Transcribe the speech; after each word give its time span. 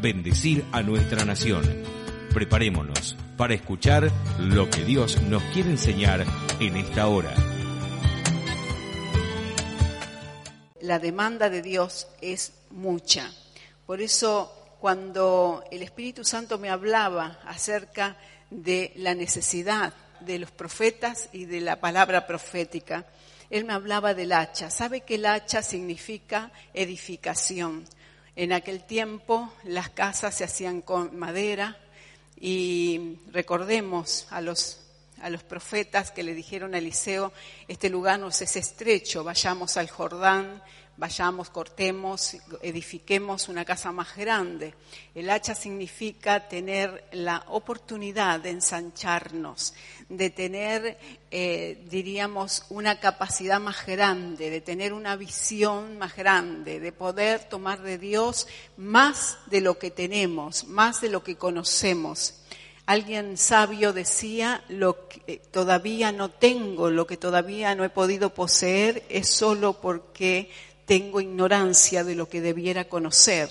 bendecir 0.00 0.64
a 0.72 0.82
nuestra 0.82 1.24
nación. 1.24 1.64
Preparémonos 2.32 3.16
para 3.36 3.54
escuchar 3.54 4.10
lo 4.38 4.68
que 4.70 4.84
Dios 4.84 5.20
nos 5.22 5.42
quiere 5.44 5.70
enseñar 5.70 6.24
en 6.60 6.76
esta 6.76 7.08
hora. 7.08 7.34
la 10.86 10.98
demanda 11.00 11.50
de 11.50 11.62
Dios 11.62 12.06
es 12.20 12.52
mucha. 12.70 13.30
Por 13.86 14.00
eso 14.00 14.76
cuando 14.80 15.64
el 15.70 15.82
Espíritu 15.82 16.24
Santo 16.24 16.58
me 16.58 16.70
hablaba 16.70 17.40
acerca 17.44 18.16
de 18.50 18.92
la 18.96 19.14
necesidad 19.14 19.92
de 20.20 20.38
los 20.38 20.50
profetas 20.52 21.28
y 21.32 21.44
de 21.44 21.60
la 21.60 21.80
palabra 21.80 22.26
profética, 22.26 23.04
él 23.50 23.64
me 23.64 23.72
hablaba 23.72 24.14
del 24.14 24.32
hacha. 24.32 24.70
¿Sabe 24.70 25.00
que 25.00 25.16
el 25.16 25.26
hacha 25.26 25.62
significa 25.62 26.52
edificación? 26.72 27.84
En 28.36 28.52
aquel 28.52 28.84
tiempo 28.84 29.50
las 29.64 29.88
casas 29.88 30.34
se 30.34 30.44
hacían 30.44 30.82
con 30.82 31.18
madera 31.18 31.78
y 32.38 33.16
recordemos 33.32 34.26
a 34.30 34.42
los 34.42 34.82
a 35.22 35.30
los 35.30 35.42
profetas 35.42 36.10
que 36.10 36.22
le 36.22 36.34
dijeron 36.34 36.74
a 36.74 36.78
Eliseo, 36.78 37.32
este 37.68 37.88
lugar 37.88 38.20
nos 38.20 38.42
es 38.42 38.54
estrecho, 38.56 39.24
vayamos 39.24 39.78
al 39.78 39.88
Jordán, 39.88 40.62
vayamos, 40.96 41.50
cortemos, 41.50 42.36
edifiquemos 42.62 43.48
una 43.48 43.64
casa 43.64 43.92
más 43.92 44.16
grande. 44.16 44.74
El 45.14 45.28
hacha 45.30 45.54
significa 45.54 46.48
tener 46.48 47.04
la 47.12 47.44
oportunidad 47.48 48.40
de 48.40 48.50
ensancharnos, 48.50 49.74
de 50.08 50.30
tener, 50.30 50.98
eh, 51.30 51.84
diríamos, 51.90 52.64
una 52.70 52.98
capacidad 53.00 53.60
más 53.60 53.84
grande, 53.86 54.50
de 54.50 54.60
tener 54.60 54.92
una 54.92 55.16
visión 55.16 55.98
más 55.98 56.16
grande, 56.16 56.80
de 56.80 56.92
poder 56.92 57.44
tomar 57.44 57.82
de 57.82 57.98
Dios 57.98 58.46
más 58.76 59.38
de 59.46 59.60
lo 59.60 59.78
que 59.78 59.90
tenemos, 59.90 60.64
más 60.64 61.00
de 61.00 61.10
lo 61.10 61.22
que 61.22 61.36
conocemos. 61.36 62.34
Alguien 62.86 63.36
sabio 63.36 63.92
decía, 63.92 64.62
lo 64.68 65.08
que 65.08 65.20
eh, 65.26 65.42
todavía 65.50 66.12
no 66.12 66.30
tengo, 66.30 66.88
lo 66.88 67.04
que 67.04 67.16
todavía 67.16 67.74
no 67.74 67.82
he 67.82 67.88
podido 67.88 68.32
poseer 68.32 69.02
es 69.08 69.28
solo 69.28 69.80
porque 69.80 70.50
tengo 70.86 71.20
ignorancia 71.20 72.04
de 72.04 72.14
lo 72.14 72.28
que 72.28 72.40
debiera 72.40 72.88
conocer. 72.88 73.50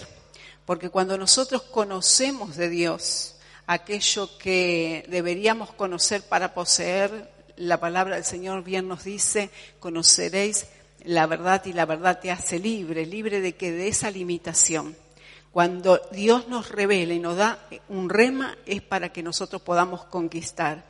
Porque 0.65 0.89
cuando 0.89 1.17
nosotros 1.17 1.61
conocemos 1.61 2.55
de 2.55 2.69
Dios 2.69 3.35
aquello 3.67 4.37
que 4.37 5.05
deberíamos 5.09 5.71
conocer 5.73 6.23
para 6.23 6.53
poseer, 6.53 7.31
la 7.57 7.79
palabra 7.79 8.15
del 8.15 8.25
Señor 8.25 8.63
bien 8.63 8.87
nos 8.87 9.03
dice, 9.03 9.49
conoceréis 9.79 10.67
la 11.03 11.27
verdad 11.27 11.63
y 11.65 11.73
la 11.73 11.85
verdad 11.85 12.19
te 12.19 12.31
hace 12.31 12.59
libre, 12.59 13.05
libre 13.05 13.41
de 13.41 13.53
que 13.53 13.71
de 13.71 13.87
esa 13.87 14.09
limitación. 14.09 14.95
Cuando 15.51 16.01
Dios 16.11 16.47
nos 16.47 16.69
revela 16.69 17.13
y 17.13 17.19
nos 17.19 17.37
da 17.37 17.59
un 17.87 18.09
rema 18.09 18.57
es 18.65 18.81
para 18.81 19.13
que 19.13 19.23
nosotros 19.23 19.61
podamos 19.61 20.03
conquistar. 20.05 20.83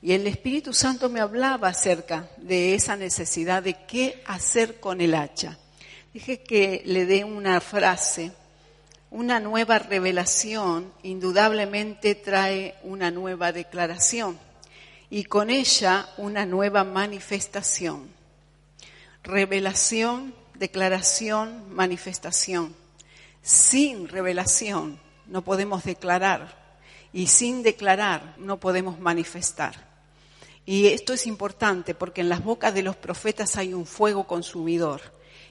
Y 0.00 0.12
el 0.12 0.26
Espíritu 0.26 0.72
Santo 0.72 1.08
me 1.08 1.20
hablaba 1.20 1.68
acerca 1.68 2.28
de 2.36 2.74
esa 2.74 2.94
necesidad 2.94 3.62
de 3.62 3.74
qué 3.86 4.22
hacer 4.26 4.78
con 4.78 5.00
el 5.00 5.14
hacha. 5.14 5.58
Dije 6.14 6.44
que 6.44 6.82
le 6.86 7.06
dé 7.06 7.24
una 7.24 7.60
frase. 7.60 8.30
Una 9.10 9.40
nueva 9.40 9.80
revelación 9.80 10.92
indudablemente 11.02 12.14
trae 12.14 12.76
una 12.84 13.10
nueva 13.10 13.50
declaración 13.50 14.38
y 15.10 15.24
con 15.24 15.50
ella 15.50 16.08
una 16.16 16.46
nueva 16.46 16.84
manifestación. 16.84 18.08
Revelación, 19.24 20.36
declaración, 20.54 21.74
manifestación. 21.74 22.76
Sin 23.42 24.06
revelación 24.06 25.00
no 25.26 25.42
podemos 25.42 25.82
declarar 25.82 26.78
y 27.12 27.26
sin 27.26 27.64
declarar 27.64 28.36
no 28.38 28.60
podemos 28.60 29.00
manifestar. 29.00 29.74
Y 30.64 30.86
esto 30.86 31.12
es 31.12 31.26
importante 31.26 31.92
porque 31.92 32.20
en 32.20 32.28
las 32.28 32.44
bocas 32.44 32.72
de 32.72 32.82
los 32.82 32.94
profetas 32.94 33.56
hay 33.56 33.74
un 33.74 33.84
fuego 33.84 34.28
consumidor. 34.28 35.00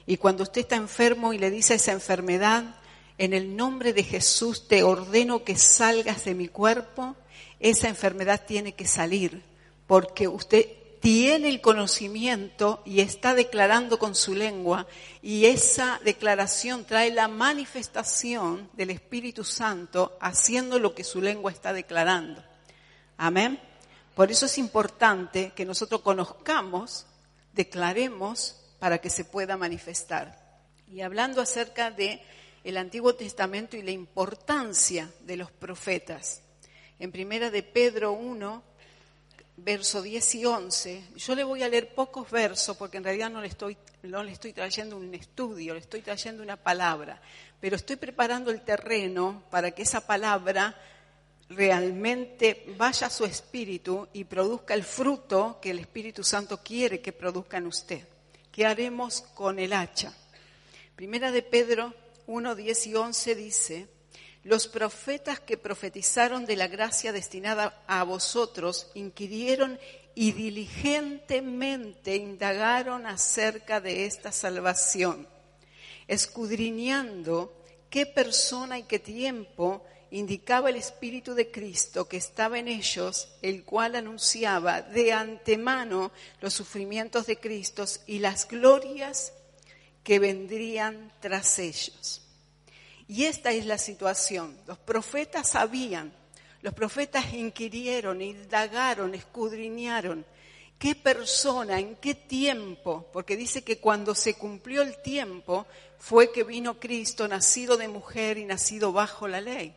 Y 0.06 0.16
cuando 0.18 0.42
usted 0.42 0.62
está 0.62 0.76
enfermo 0.76 1.32
y 1.32 1.38
le 1.38 1.50
dice 1.50 1.74
esa 1.74 1.92
enfermedad, 1.92 2.76
en 3.16 3.32
el 3.32 3.56
nombre 3.56 3.92
de 3.92 4.02
Jesús 4.02 4.68
te 4.68 4.82
ordeno 4.82 5.44
que 5.44 5.56
salgas 5.56 6.24
de 6.24 6.34
mi 6.34 6.48
cuerpo, 6.48 7.16
esa 7.60 7.88
enfermedad 7.88 8.42
tiene 8.46 8.72
que 8.72 8.86
salir, 8.86 9.42
porque 9.86 10.28
usted 10.28 10.66
tiene 11.00 11.50
el 11.50 11.60
conocimiento 11.60 12.82
y 12.86 13.00
está 13.00 13.34
declarando 13.34 13.98
con 13.98 14.14
su 14.14 14.34
lengua 14.34 14.86
y 15.20 15.44
esa 15.44 16.00
declaración 16.02 16.84
trae 16.86 17.10
la 17.10 17.28
manifestación 17.28 18.70
del 18.72 18.88
Espíritu 18.88 19.44
Santo 19.44 20.16
haciendo 20.18 20.78
lo 20.78 20.94
que 20.94 21.04
su 21.04 21.20
lengua 21.20 21.52
está 21.52 21.74
declarando. 21.74 22.42
Amén. 23.18 23.60
Por 24.14 24.30
eso 24.30 24.46
es 24.46 24.56
importante 24.56 25.52
que 25.54 25.66
nosotros 25.66 26.00
conozcamos, 26.00 27.04
declaremos 27.52 28.63
para 28.84 28.98
que 28.98 29.08
se 29.08 29.24
pueda 29.24 29.56
manifestar. 29.56 30.38
Y 30.92 31.00
hablando 31.00 31.40
acerca 31.40 31.90
de 31.90 32.20
el 32.64 32.76
Antiguo 32.76 33.14
Testamento 33.14 33.78
y 33.78 33.82
la 33.82 33.92
importancia 33.92 35.10
de 35.20 35.38
los 35.38 35.50
profetas. 35.50 36.42
En 36.98 37.10
primera 37.10 37.50
de 37.50 37.62
Pedro 37.62 38.12
1, 38.12 38.62
verso 39.56 40.02
10 40.02 40.34
y 40.34 40.44
11. 40.44 41.04
Yo 41.16 41.34
le 41.34 41.44
voy 41.44 41.62
a 41.62 41.68
leer 41.70 41.94
pocos 41.94 42.30
versos 42.30 42.76
porque 42.76 42.98
en 42.98 43.04
realidad 43.04 43.30
no 43.30 43.40
le 43.40 43.48
estoy, 43.48 43.78
no 44.02 44.22
le 44.22 44.32
estoy 44.32 44.52
trayendo 44.52 44.98
un 44.98 45.14
estudio, 45.14 45.72
le 45.72 45.80
estoy 45.80 46.02
trayendo 46.02 46.42
una 46.42 46.58
palabra, 46.58 47.22
pero 47.62 47.76
estoy 47.76 47.96
preparando 47.96 48.50
el 48.50 48.60
terreno 48.60 49.44
para 49.50 49.70
que 49.70 49.80
esa 49.80 50.06
palabra 50.06 50.78
realmente 51.48 52.66
vaya 52.76 53.06
a 53.06 53.10
su 53.10 53.24
espíritu 53.24 54.08
y 54.12 54.24
produzca 54.24 54.74
el 54.74 54.84
fruto 54.84 55.58
que 55.62 55.70
el 55.70 55.78
Espíritu 55.78 56.22
Santo 56.22 56.60
quiere 56.62 57.00
que 57.00 57.14
produzca 57.14 57.56
en 57.56 57.66
usted. 57.66 58.08
¿Qué 58.54 58.66
haremos 58.66 59.22
con 59.34 59.58
el 59.58 59.72
hacha? 59.72 60.12
Primera 60.94 61.32
de 61.32 61.42
Pedro 61.42 61.92
1, 62.28 62.54
10 62.54 62.86
y 62.86 62.94
11 62.94 63.34
dice, 63.34 63.88
los 64.44 64.68
profetas 64.68 65.40
que 65.40 65.56
profetizaron 65.56 66.46
de 66.46 66.54
la 66.54 66.68
gracia 66.68 67.10
destinada 67.10 67.82
a 67.88 68.04
vosotros 68.04 68.92
inquirieron 68.94 69.80
y 70.14 70.30
diligentemente 70.30 72.14
indagaron 72.14 73.06
acerca 73.08 73.80
de 73.80 74.06
esta 74.06 74.30
salvación, 74.30 75.26
escudriñando 76.06 77.60
qué 77.90 78.06
persona 78.06 78.78
y 78.78 78.84
qué 78.84 79.00
tiempo 79.00 79.84
indicaba 80.14 80.70
el 80.70 80.76
Espíritu 80.76 81.34
de 81.34 81.50
Cristo 81.50 82.06
que 82.06 82.16
estaba 82.16 82.60
en 82.60 82.68
ellos, 82.68 83.28
el 83.42 83.64
cual 83.64 83.96
anunciaba 83.96 84.80
de 84.80 85.12
antemano 85.12 86.12
los 86.40 86.54
sufrimientos 86.54 87.26
de 87.26 87.40
Cristo 87.40 87.84
y 88.06 88.20
las 88.20 88.46
glorias 88.46 89.32
que 90.04 90.20
vendrían 90.20 91.12
tras 91.18 91.58
ellos. 91.58 92.22
Y 93.08 93.24
esta 93.24 93.50
es 93.50 93.66
la 93.66 93.76
situación. 93.76 94.56
Los 94.68 94.78
profetas 94.78 95.50
sabían, 95.50 96.12
los 96.62 96.74
profetas 96.74 97.34
inquirieron, 97.34 98.22
indagaron, 98.22 99.16
escudriñaron 99.16 100.24
qué 100.78 100.94
persona, 100.94 101.80
en 101.80 101.96
qué 101.96 102.14
tiempo, 102.14 103.10
porque 103.12 103.36
dice 103.36 103.64
que 103.64 103.80
cuando 103.80 104.14
se 104.14 104.34
cumplió 104.34 104.82
el 104.82 105.02
tiempo 105.02 105.66
fue 105.98 106.30
que 106.30 106.44
vino 106.44 106.78
Cristo, 106.78 107.26
nacido 107.26 107.76
de 107.76 107.88
mujer 107.88 108.38
y 108.38 108.44
nacido 108.44 108.92
bajo 108.92 109.26
la 109.26 109.40
ley. 109.40 109.74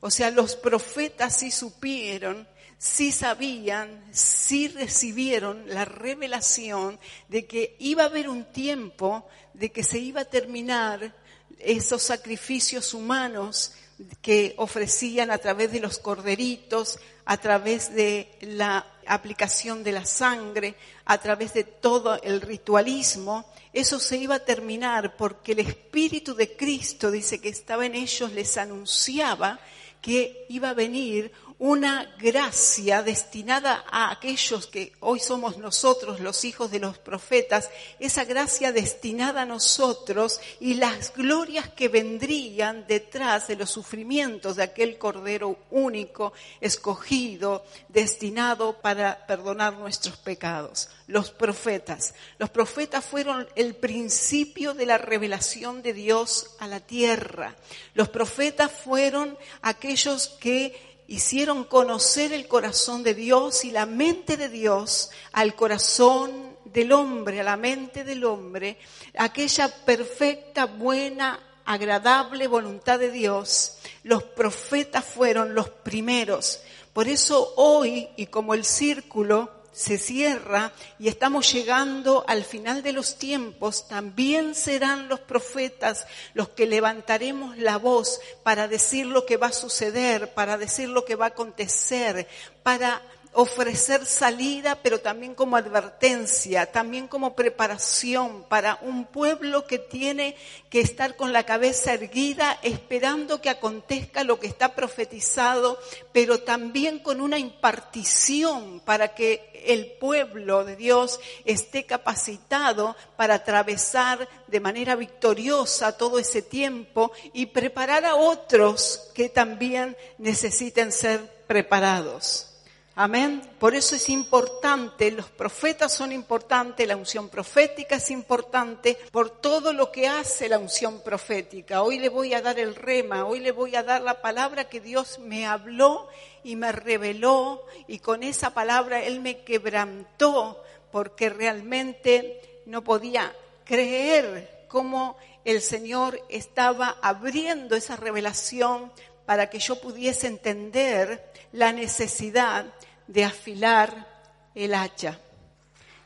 O 0.00 0.10
sea, 0.10 0.30
los 0.30 0.56
profetas 0.56 1.36
sí 1.36 1.50
supieron, 1.50 2.46
sí 2.78 3.12
sabían, 3.12 4.04
sí 4.12 4.68
recibieron 4.68 5.64
la 5.66 5.84
revelación 5.84 6.98
de 7.28 7.46
que 7.46 7.76
iba 7.78 8.02
a 8.02 8.06
haber 8.06 8.28
un 8.28 8.44
tiempo 8.44 9.26
de 9.54 9.72
que 9.72 9.82
se 9.82 9.98
iba 9.98 10.22
a 10.22 10.26
terminar 10.26 11.14
esos 11.58 12.02
sacrificios 12.02 12.92
humanos 12.92 13.72
que 14.20 14.54
ofrecían 14.58 15.30
a 15.30 15.38
través 15.38 15.72
de 15.72 15.80
los 15.80 15.98
corderitos, 15.98 16.98
a 17.24 17.38
través 17.38 17.94
de 17.94 18.30
la 18.42 18.86
aplicación 19.06 19.82
de 19.82 19.92
la 19.92 20.04
sangre, 20.04 20.74
a 21.06 21.18
través 21.18 21.54
de 21.54 21.64
todo 21.64 22.20
el 22.22 22.40
ritualismo, 22.40 23.46
eso 23.72 23.98
se 23.98 24.16
iba 24.16 24.36
a 24.36 24.44
terminar 24.44 25.16
porque 25.16 25.52
el 25.52 25.60
Espíritu 25.60 26.34
de 26.34 26.56
Cristo, 26.56 27.10
dice 27.10 27.40
que 27.40 27.48
estaba 27.48 27.86
en 27.86 27.94
ellos, 27.94 28.32
les 28.32 28.56
anunciaba 28.56 29.60
que 30.00 30.46
iba 30.48 30.70
a 30.70 30.74
venir 30.74 31.32
una 31.58 32.14
gracia 32.18 33.02
destinada 33.02 33.84
a 33.90 34.10
aquellos 34.10 34.66
que 34.66 34.92
hoy 35.00 35.20
somos 35.20 35.56
nosotros, 35.56 36.20
los 36.20 36.44
hijos 36.44 36.70
de 36.70 36.80
los 36.80 36.98
profetas, 36.98 37.70
esa 37.98 38.24
gracia 38.24 38.72
destinada 38.72 39.42
a 39.42 39.46
nosotros 39.46 40.40
y 40.60 40.74
las 40.74 41.14
glorias 41.14 41.70
que 41.70 41.88
vendrían 41.88 42.86
detrás 42.86 43.48
de 43.48 43.56
los 43.56 43.70
sufrimientos 43.70 44.56
de 44.56 44.64
aquel 44.64 44.98
Cordero 44.98 45.58
único, 45.70 46.34
escogido, 46.60 47.64
destinado 47.88 48.74
para 48.80 49.26
perdonar 49.26 49.74
nuestros 49.74 50.16
pecados. 50.18 50.90
Los 51.06 51.30
profetas. 51.30 52.14
Los 52.38 52.50
profetas 52.50 53.04
fueron 53.04 53.48
el 53.54 53.74
principio 53.74 54.74
de 54.74 54.84
la 54.84 54.98
revelación 54.98 55.80
de 55.82 55.94
Dios 55.94 56.56
a 56.58 56.66
la 56.66 56.80
tierra. 56.80 57.56
Los 57.94 58.10
profetas 58.10 58.70
fueron 58.70 59.38
aquellos 59.62 60.28
que 60.40 60.95
hicieron 61.08 61.64
conocer 61.64 62.32
el 62.32 62.48
corazón 62.48 63.02
de 63.02 63.14
Dios 63.14 63.64
y 63.64 63.70
la 63.70 63.86
mente 63.86 64.36
de 64.36 64.48
Dios 64.48 65.10
al 65.32 65.54
corazón 65.54 66.56
del 66.64 66.92
hombre, 66.92 67.40
a 67.40 67.44
la 67.44 67.56
mente 67.56 68.04
del 68.04 68.24
hombre, 68.24 68.78
aquella 69.16 69.68
perfecta, 69.68 70.66
buena, 70.66 71.38
agradable 71.64 72.46
voluntad 72.48 72.98
de 72.98 73.10
Dios. 73.10 73.78
Los 74.02 74.22
profetas 74.22 75.04
fueron 75.04 75.54
los 75.54 75.68
primeros. 75.68 76.60
Por 76.92 77.08
eso 77.08 77.54
hoy, 77.56 78.08
y 78.16 78.26
como 78.26 78.54
el 78.54 78.64
círculo 78.64 79.50
se 79.76 79.98
cierra 79.98 80.72
y 80.98 81.08
estamos 81.08 81.52
llegando 81.52 82.24
al 82.26 82.44
final 82.44 82.82
de 82.82 82.94
los 82.94 83.18
tiempos, 83.18 83.86
también 83.88 84.54
serán 84.54 85.06
los 85.06 85.20
profetas 85.20 86.06
los 86.32 86.48
que 86.48 86.66
levantaremos 86.66 87.58
la 87.58 87.76
voz 87.76 88.18
para 88.42 88.68
decir 88.68 89.04
lo 89.04 89.26
que 89.26 89.36
va 89.36 89.48
a 89.48 89.52
suceder, 89.52 90.32
para 90.32 90.56
decir 90.56 90.88
lo 90.88 91.04
que 91.04 91.14
va 91.14 91.26
a 91.26 91.28
acontecer, 91.28 92.26
para 92.62 93.02
ofrecer 93.38 94.06
salida, 94.06 94.78
pero 94.82 95.00
también 95.00 95.34
como 95.34 95.58
advertencia, 95.58 96.72
también 96.72 97.06
como 97.06 97.36
preparación 97.36 98.44
para 98.48 98.78
un 98.80 99.04
pueblo 99.04 99.66
que 99.66 99.78
tiene 99.78 100.36
que 100.70 100.80
estar 100.80 101.16
con 101.16 101.34
la 101.34 101.44
cabeza 101.44 101.92
erguida, 101.92 102.58
esperando 102.62 103.42
que 103.42 103.50
acontezca 103.50 104.24
lo 104.24 104.40
que 104.40 104.46
está 104.46 104.74
profetizado, 104.74 105.78
pero 106.12 106.40
también 106.40 106.98
con 106.98 107.20
una 107.20 107.38
impartición 107.38 108.80
para 108.80 109.14
que 109.14 109.62
el 109.66 109.92
pueblo 110.00 110.64
de 110.64 110.76
Dios 110.76 111.20
esté 111.44 111.84
capacitado 111.84 112.96
para 113.16 113.34
atravesar 113.34 114.26
de 114.46 114.60
manera 114.60 114.96
victoriosa 114.96 115.98
todo 115.98 116.18
ese 116.18 116.40
tiempo 116.40 117.12
y 117.34 117.46
preparar 117.46 118.06
a 118.06 118.14
otros 118.14 119.10
que 119.14 119.28
también 119.28 119.94
necesiten 120.16 120.90
ser 120.90 121.20
preparados. 121.46 122.55
Amén. 122.98 123.42
Por 123.58 123.74
eso 123.74 123.94
es 123.94 124.08
importante, 124.08 125.10
los 125.10 125.28
profetas 125.28 125.92
son 125.92 126.12
importantes, 126.12 126.88
la 126.88 126.96
unción 126.96 127.28
profética 127.28 127.96
es 127.96 128.10
importante 128.10 128.96
por 129.12 129.28
todo 129.28 129.74
lo 129.74 129.92
que 129.92 130.08
hace 130.08 130.48
la 130.48 130.58
unción 130.58 131.02
profética. 131.02 131.82
Hoy 131.82 131.98
le 131.98 132.08
voy 132.08 132.32
a 132.32 132.40
dar 132.40 132.58
el 132.58 132.74
rema, 132.74 133.26
hoy 133.26 133.40
le 133.40 133.52
voy 133.52 133.76
a 133.76 133.82
dar 133.82 134.00
la 134.00 134.22
palabra 134.22 134.70
que 134.70 134.80
Dios 134.80 135.18
me 135.18 135.44
habló 135.44 136.08
y 136.42 136.56
me 136.56 136.72
reveló 136.72 137.66
y 137.86 137.98
con 137.98 138.22
esa 138.22 138.54
palabra 138.54 139.02
Él 139.02 139.20
me 139.20 139.42
quebrantó 139.42 140.64
porque 140.90 141.28
realmente 141.28 142.62
no 142.64 142.82
podía 142.82 143.36
creer 143.66 144.64
cómo 144.68 145.18
el 145.44 145.60
Señor 145.60 146.18
estaba 146.30 146.96
abriendo 147.02 147.76
esa 147.76 147.96
revelación 147.96 148.90
para 149.26 149.50
que 149.50 149.58
yo 149.58 149.80
pudiese 149.80 150.28
entender 150.28 151.32
la 151.52 151.72
necesidad 151.72 152.64
de 153.06 153.24
afilar 153.24 154.06
el 154.54 154.72
hacha. 154.72 155.18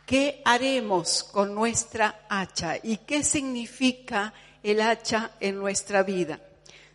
¿Qué 0.07 0.43
haremos 0.45 1.23
con 1.23 1.55
nuestra 1.55 2.27
hacha? 2.29 2.77
¿Y 2.83 2.97
qué 2.97 3.23
significa 3.23 4.33
el 4.62 4.81
hacha 4.81 5.33
en 5.39 5.57
nuestra 5.57 6.03
vida? 6.03 6.41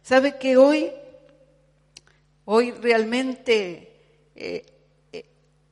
¿Sabe 0.04 0.38
que 0.38 0.58
hoy, 0.58 0.92
hoy 2.44 2.72
realmente 2.72 4.30
eh, 4.36 4.66
eh, 5.14 5.26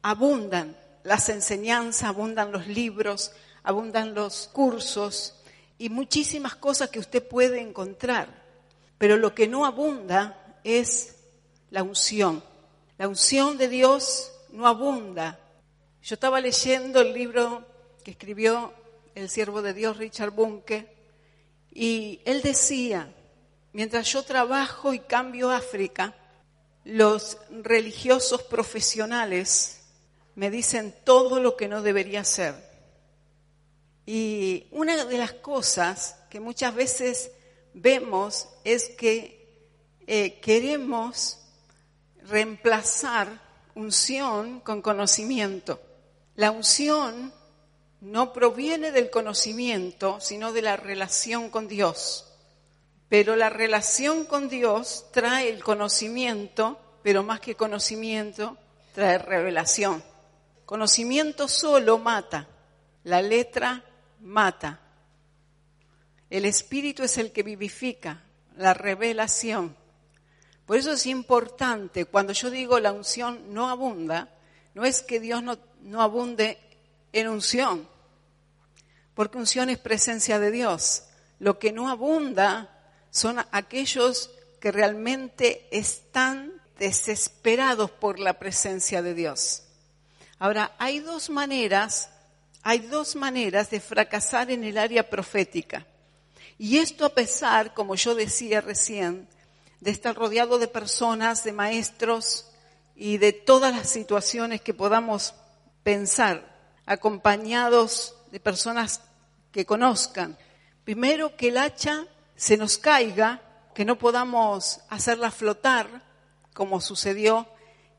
abundan 0.04 0.78
las 1.04 1.28
enseñanzas, 1.30 2.10
abundan 2.10 2.52
los 2.52 2.68
libros, 2.68 3.34
abundan 3.64 4.14
los 4.14 4.50
cursos 4.54 5.36
y 5.78 5.90
muchísimas 5.90 6.56
cosas 6.56 6.90
que 6.90 7.00
usted 7.00 7.28
puede 7.28 7.60
encontrar? 7.60 8.44
Pero 8.98 9.18
lo 9.18 9.36
que 9.36 9.50
no 9.50 9.66
abunda 9.66 10.43
es 10.64 11.16
la 11.70 11.84
unción 11.84 12.44
la 12.98 13.08
unción 13.08 13.58
de 13.58 13.68
Dios 13.68 14.32
no 14.52 14.68
abunda. 14.68 15.40
Yo 16.04 16.14
estaba 16.14 16.40
leyendo 16.40 17.02
el 17.02 17.14
libro 17.14 17.66
que 18.04 18.12
escribió 18.12 18.74
el 19.16 19.30
siervo 19.30 19.62
de 19.62 19.74
Dios, 19.74 19.98
Richard 19.98 20.32
Bunke, 20.32 20.88
y 21.72 22.22
él 22.26 22.42
decía, 22.42 23.12
mientras 23.72 24.08
yo 24.12 24.24
trabajo 24.24 24.94
y 24.94 25.00
cambio 25.00 25.50
África, 25.50 26.16
los 26.86 27.38
religiosos 27.50 28.44
profesionales 28.44 29.82
me 30.36 30.52
dicen 30.52 30.94
todo 31.04 31.40
lo 31.40 31.58
que 31.58 31.68
no 31.68 31.82
debería 31.82 32.22
hacer. 32.22 32.54
Y 34.06 34.68
una 34.72 35.04
de 35.06 35.18
las 35.18 35.34
cosas 35.34 36.18
que 36.30 36.40
muchas 36.40 36.76
veces 36.76 37.32
vemos 37.74 38.50
es 38.64 38.90
que 38.90 39.43
eh, 40.08 40.40
queremos 40.42 41.40
reemplazar 42.28 43.40
unción 43.76 44.60
con 44.60 44.82
conocimiento. 44.82 45.80
La 46.36 46.52
unción 46.52 47.34
no 48.02 48.34
proviene 48.34 48.92
del 48.92 49.10
conocimiento, 49.10 50.20
sino 50.20 50.52
de 50.52 50.62
la 50.62 50.78
relación 50.78 51.50
con 51.50 51.68
Dios. 51.68 52.30
Pero 53.08 53.36
la 53.36 53.50
relación 53.50 54.26
con 54.26 54.50
Dios 54.50 55.06
trae 55.12 55.50
el 55.50 55.64
conocimiento, 55.64 56.80
pero 57.04 57.24
más 57.24 57.40
que 57.40 57.56
conocimiento, 57.56 58.58
trae 58.94 59.18
revelación. 59.18 60.04
Conocimiento 60.66 61.48
solo 61.48 62.00
mata, 62.00 62.48
la 63.04 63.22
letra 63.22 63.84
mata. 64.22 64.80
El 66.30 66.46
espíritu 66.46 67.04
es 67.04 67.18
el 67.18 67.32
que 67.32 67.44
vivifica, 67.44 68.24
la 68.56 68.74
revelación 68.74 69.76
por 70.66 70.78
eso 70.78 70.94
es 70.94 71.06
importante, 71.06 72.06
cuando 72.06 72.34
yo 72.34 72.50
digo 72.50 72.80
la 72.80 72.92
unción 72.92 73.54
no 73.54 73.70
abunda, 73.70 74.30
no 74.74 74.86
es 74.86 75.02
que 75.02 75.20
Dios 75.20 75.44
no, 75.44 75.58
no 75.82 76.02
abunde 76.02 76.58
en 77.12 77.28
unción, 77.28 77.88
porque 79.14 79.38
unción 79.38 79.70
es 79.70 79.78
presencia 79.78 80.40
de 80.40 80.52
Dios. 80.52 81.04
Lo 81.40 81.60
que 81.60 81.72
no 81.72 81.90
abunda 81.90 82.70
son 83.12 83.38
aquellos 83.52 84.32
que 84.60 84.72
realmente 84.72 85.68
están 85.72 86.54
desesperados 86.80 87.92
por 87.92 88.20
la 88.20 88.40
presencia 88.40 89.02
de 89.02 89.14
Dios. 89.14 89.64
Ahora, 90.40 90.74
hay 90.80 91.00
dos 91.00 91.30
maneras, 91.30 92.10
hay 92.64 92.80
dos 92.80 93.16
maneras 93.16 93.70
de 93.70 93.80
fracasar 93.80 94.50
en 94.52 94.64
el 94.64 94.78
área 94.78 95.10
profética. 95.10 95.86
Y 96.58 96.78
esto 96.78 97.06
a 97.06 97.10
pesar, 97.10 97.74
como 97.74 97.96
yo 97.96 98.16
decía 98.16 98.62
recién, 98.62 99.28
de 99.84 99.92
estar 99.92 100.16
rodeado 100.16 100.60
de 100.60 100.70
personas, 100.70 101.44
de 101.44 101.52
maestros 101.52 102.48
y 102.96 103.18
de 103.18 103.34
todas 103.34 103.76
las 103.76 103.90
situaciones 103.90 104.62
que 104.62 104.74
podamos 104.74 105.34
pensar, 105.84 106.42
acompañados 106.86 108.16
de 108.32 108.40
personas 108.40 109.02
que 109.52 109.66
conozcan. 109.66 110.38
Primero, 110.86 111.36
que 111.36 111.50
el 111.50 111.58
hacha 111.58 112.06
se 112.38 112.56
nos 112.56 112.78
caiga, 112.78 113.42
que 113.76 113.84
no 113.84 113.98
podamos 113.98 114.80
hacerla 114.88 115.32
flotar, 115.32 116.02
como 116.54 116.80
sucedió 116.80 117.46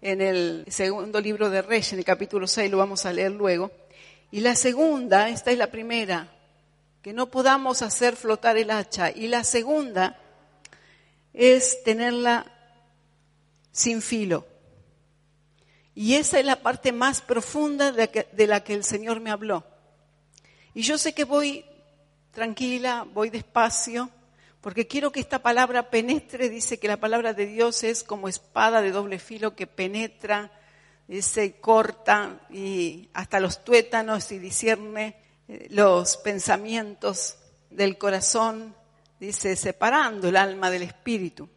en 0.01 0.23
el 0.23 0.65
segundo 0.69 1.21
libro 1.21 1.51
de 1.51 1.61
Reyes, 1.61 1.93
en 1.93 1.99
el 1.99 2.05
capítulo 2.07 2.47
6, 2.47 2.71
lo 2.71 2.79
vamos 2.79 3.05
a 3.05 3.13
leer 3.13 3.33
luego. 3.33 3.71
Y 4.31 4.41
la 4.41 4.57
segunda, 4.57 5.29
esta 5.29 5.51
es 5.51 5.59
la 5.59 5.71
primera, 5.71 6.29
que 7.03 7.13
no 7.13 7.31
podamos 7.31 7.83
hacer 7.83 8.17
flotar 8.17 8.57
el 8.57 8.71
hacha. 8.71 9.11
Y 9.11 9.29
la 9.29 9.45
segunda, 9.45 10.19
es 11.35 11.83
tenerla 11.83 12.47
sin 13.73 14.01
filo. 14.01 14.47
Y 15.95 16.15
esa 16.15 16.39
es 16.39 16.47
la 16.47 16.63
parte 16.63 16.93
más 16.93 17.21
profunda 17.21 17.93
de, 17.93 18.47
la 18.47 18.65
que 18.65 18.75
el 18.75 18.85
Señor 18.85 19.21
me 19.21 19.31
habló. 19.31 19.65
Y 20.73 20.83
yo 20.83 20.97
sé 20.97 21.13
que 21.13 21.25
voy 21.25 21.65
tranquila, 22.33 23.07
voy 23.13 23.31
despacio, 23.31 24.11
porque 24.61 24.87
quiero 24.87 25.13
que 25.13 25.21
esta 25.21 25.41
palabra 25.41 25.91
penetre. 25.91 26.49
Dice 26.49 26.79
que 26.79 26.89
la 26.89 26.97
palabra 26.97 27.33
de 27.35 27.47
Dios 27.47 27.85
es 27.85 28.03
como 28.03 28.29
espada 28.29 28.81
de 28.81 28.91
doble 28.91 29.19
filo 29.19 29.55
que 29.55 29.67
penetra, 29.67 30.51
se 31.21 31.61
corta 31.61 32.41
y 32.51 33.11
hasta 33.13 33.39
los 33.39 33.63
tuétanos 33.63 34.33
y 34.33 34.39
discierne 34.39 35.17
eh, 35.47 35.67
los 35.71 36.17
pensamientos 36.17 37.37
del 37.71 37.99
corazón 37.99 38.75
dice, 39.21 39.57
separando 39.57 40.29
el 40.29 40.37
alma 40.37 40.71
del 40.71 40.83
espíritu. 40.83 41.49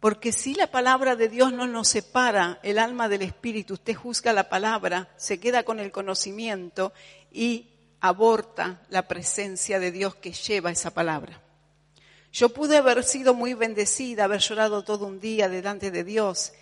Porque 0.00 0.32
si 0.32 0.54
la 0.54 0.66
palabra 0.66 1.16
de 1.16 1.28
Dios 1.28 1.52
no 1.52 1.66
nos 1.66 1.88
separa 1.88 2.60
el 2.62 2.78
alma 2.78 3.08
del 3.08 3.22
espíritu, 3.22 3.74
usted 3.74 3.94
juzga 3.94 4.32
la 4.32 4.48
palabra, 4.48 5.08
se 5.16 5.40
queda 5.40 5.62
con 5.62 5.80
el 5.80 5.90
conocimiento 5.90 6.92
y 7.32 7.70
aborta 8.00 8.82
la 8.90 9.08
presencia 9.08 9.80
de 9.80 9.90
Dios 9.90 10.14
que 10.16 10.32
lleva 10.32 10.70
esa 10.70 10.92
palabra. 10.92 11.42
Yo 12.32 12.50
pude 12.50 12.76
haber 12.76 13.02
sido 13.02 13.32
muy 13.32 13.54
bendecida, 13.54 14.24
haber 14.24 14.40
llorado 14.40 14.84
todo 14.84 15.06
un 15.06 15.20
día 15.20 15.48
delante 15.48 15.90
de 15.90 16.04
Dios, 16.04 16.52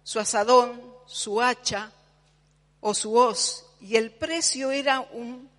su 0.02 0.20
asadón, 0.20 0.82
su 1.06 1.40
hacha 1.40 1.92
o 2.80 2.96
su 2.96 3.14
hoz, 3.14 3.68
y 3.80 3.98
el 3.98 4.10
precio 4.10 4.72
era 4.72 5.02
un 5.02 5.52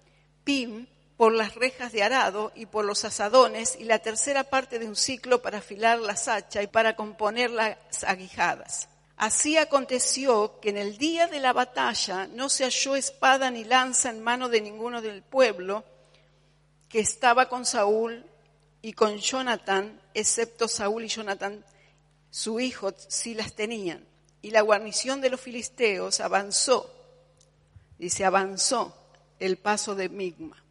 pim 0.43 0.89
por 1.17 1.33
las 1.33 1.55
rejas 1.55 1.93
de 1.93 2.03
arado 2.03 2.53
y 2.55 2.67
por 2.67 2.85
los 2.85 3.05
asadones, 3.05 3.77
y 3.79 3.85
la 3.85 4.01
tercera 4.01 4.45
parte 4.45 4.79
de 4.79 4.87
un 4.87 4.97
ciclo 4.97 5.43
para 5.43 5.59
afilar 5.59 5.99
la 6.01 6.17
hacha 6.27 6.63
y 6.63 6.67
para 6.67 6.97
componer 6.97 7.51
las 7.51 7.77
aguijadas. 8.05 8.89
Así 9.17 9.57
aconteció 9.57 10.59
que 10.61 10.71
en 10.71 10.77
el 10.77 10.99
día 10.99 11.29
de 11.29 11.39
la 11.39 11.53
batalla 11.53 12.27
no 12.27 12.49
se 12.49 12.65
halló 12.65 12.97
espada 12.97 13.51
ni 13.51 13.63
lanza 13.65 14.11
en 14.11 14.23
mano 14.23 14.49
de 14.49 14.61
ninguno 14.61 15.01
del 15.01 15.23
pueblo 15.23 15.85
que 16.89 16.99
estaba 16.99 17.49
con 17.49 17.65
Saúl 17.65 18.27
y 18.83 18.93
con 18.93 19.19
Jonatán, 19.19 20.01
excepto 20.15 20.67
Saúl 20.67 21.05
y 21.05 21.09
Jonatán, 21.09 21.65
su 22.31 22.59
hijo, 22.59 22.93
sí 23.09 23.35
las 23.35 23.55
tenían. 23.55 24.05
Y 24.43 24.51
la 24.51 24.63
guarnición 24.63 25.21
de 25.21 25.31
los 25.31 25.41
filisteos 25.41 26.21
avanzó, 26.21 26.93
dice, 27.99 28.25
avanzó 28.25 28.95
el 29.39 29.57
paso 29.57 29.95
de 29.95 30.09
Migma. 30.09 30.64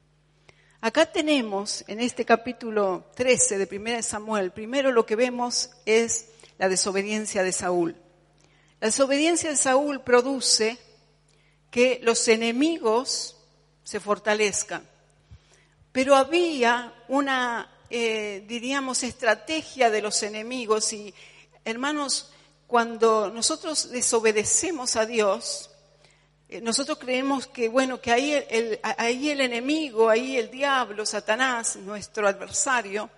Acá 0.85 1.05
tenemos 1.05 1.85
en 1.87 2.01
este 2.01 2.25
capítulo 2.25 3.05
13 3.15 3.57
de 3.57 3.73
1 3.73 4.03
Samuel, 4.03 4.51
primero 4.51 4.91
lo 4.91 5.05
que 5.05 5.15
vemos 5.15 5.69
es 5.85 6.25
la 6.57 6.67
desobediencia 6.67 7.41
de 7.41 7.53
Saúl. 7.53 7.95
La 8.81 8.87
desobediencia 8.87 9.49
de 9.49 9.55
Saúl 9.55 10.01
produce 10.01 10.77
que 11.71 12.01
los 12.03 12.27
enemigos 12.27 13.37
se 13.85 14.01
fortalezcan. 14.01 14.85
Pero 15.93 16.17
había 16.17 16.93
una, 17.07 17.71
eh, 17.89 18.43
diríamos, 18.45 19.03
estrategia 19.03 19.89
de 19.89 20.01
los 20.01 20.21
enemigos 20.21 20.91
y, 20.91 21.13
hermanos, 21.63 22.33
cuando 22.67 23.29
nosotros 23.29 23.89
desobedecemos 23.89 24.97
a 24.97 25.05
Dios, 25.05 25.69
nosotros 26.61 26.97
creemos 26.99 27.47
que, 27.47 27.69
bueno, 27.69 27.99
que 28.01 28.11
ahí 28.11 28.33
el, 28.49 28.79
ahí 28.83 29.29
el 29.29 29.41
enemigo, 29.41 30.09
ahí 30.09 30.37
el 30.37 30.51
diablo, 30.51 31.05
Satanás, 31.05 31.75
nuestro 31.77 32.27
adversario, 32.27 33.09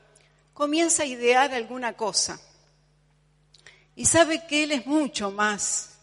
comienza 0.54 1.04
a 1.04 1.08
idear 1.08 1.54
alguna 1.54 1.94
cosa. 1.94 2.40
Y 3.96 4.06
sabe 4.06 4.46
que 4.48 4.64
él 4.64 4.72
es 4.72 4.86
mucho 4.86 5.32
más 5.32 5.98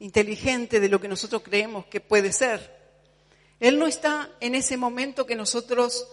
inteligente 0.00 0.80
de 0.80 0.88
lo 0.88 1.00
que 1.00 1.08
nosotros 1.08 1.42
creemos 1.42 1.86
que 1.86 2.00
puede 2.00 2.32
ser. 2.32 2.76
Él 3.60 3.78
no 3.78 3.86
está 3.86 4.30
en 4.40 4.54
ese 4.54 4.76
momento 4.76 5.26
que 5.26 5.34
nosotros 5.34 6.06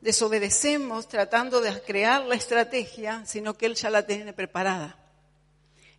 desobedecemos 0.00 1.08
tratando 1.08 1.60
de 1.60 1.80
crear 1.82 2.24
la 2.24 2.34
estrategia, 2.34 3.24
sino 3.26 3.54
que 3.54 3.66
él 3.66 3.74
ya 3.74 3.90
la 3.90 4.06
tiene 4.06 4.32
preparada. 4.32 4.98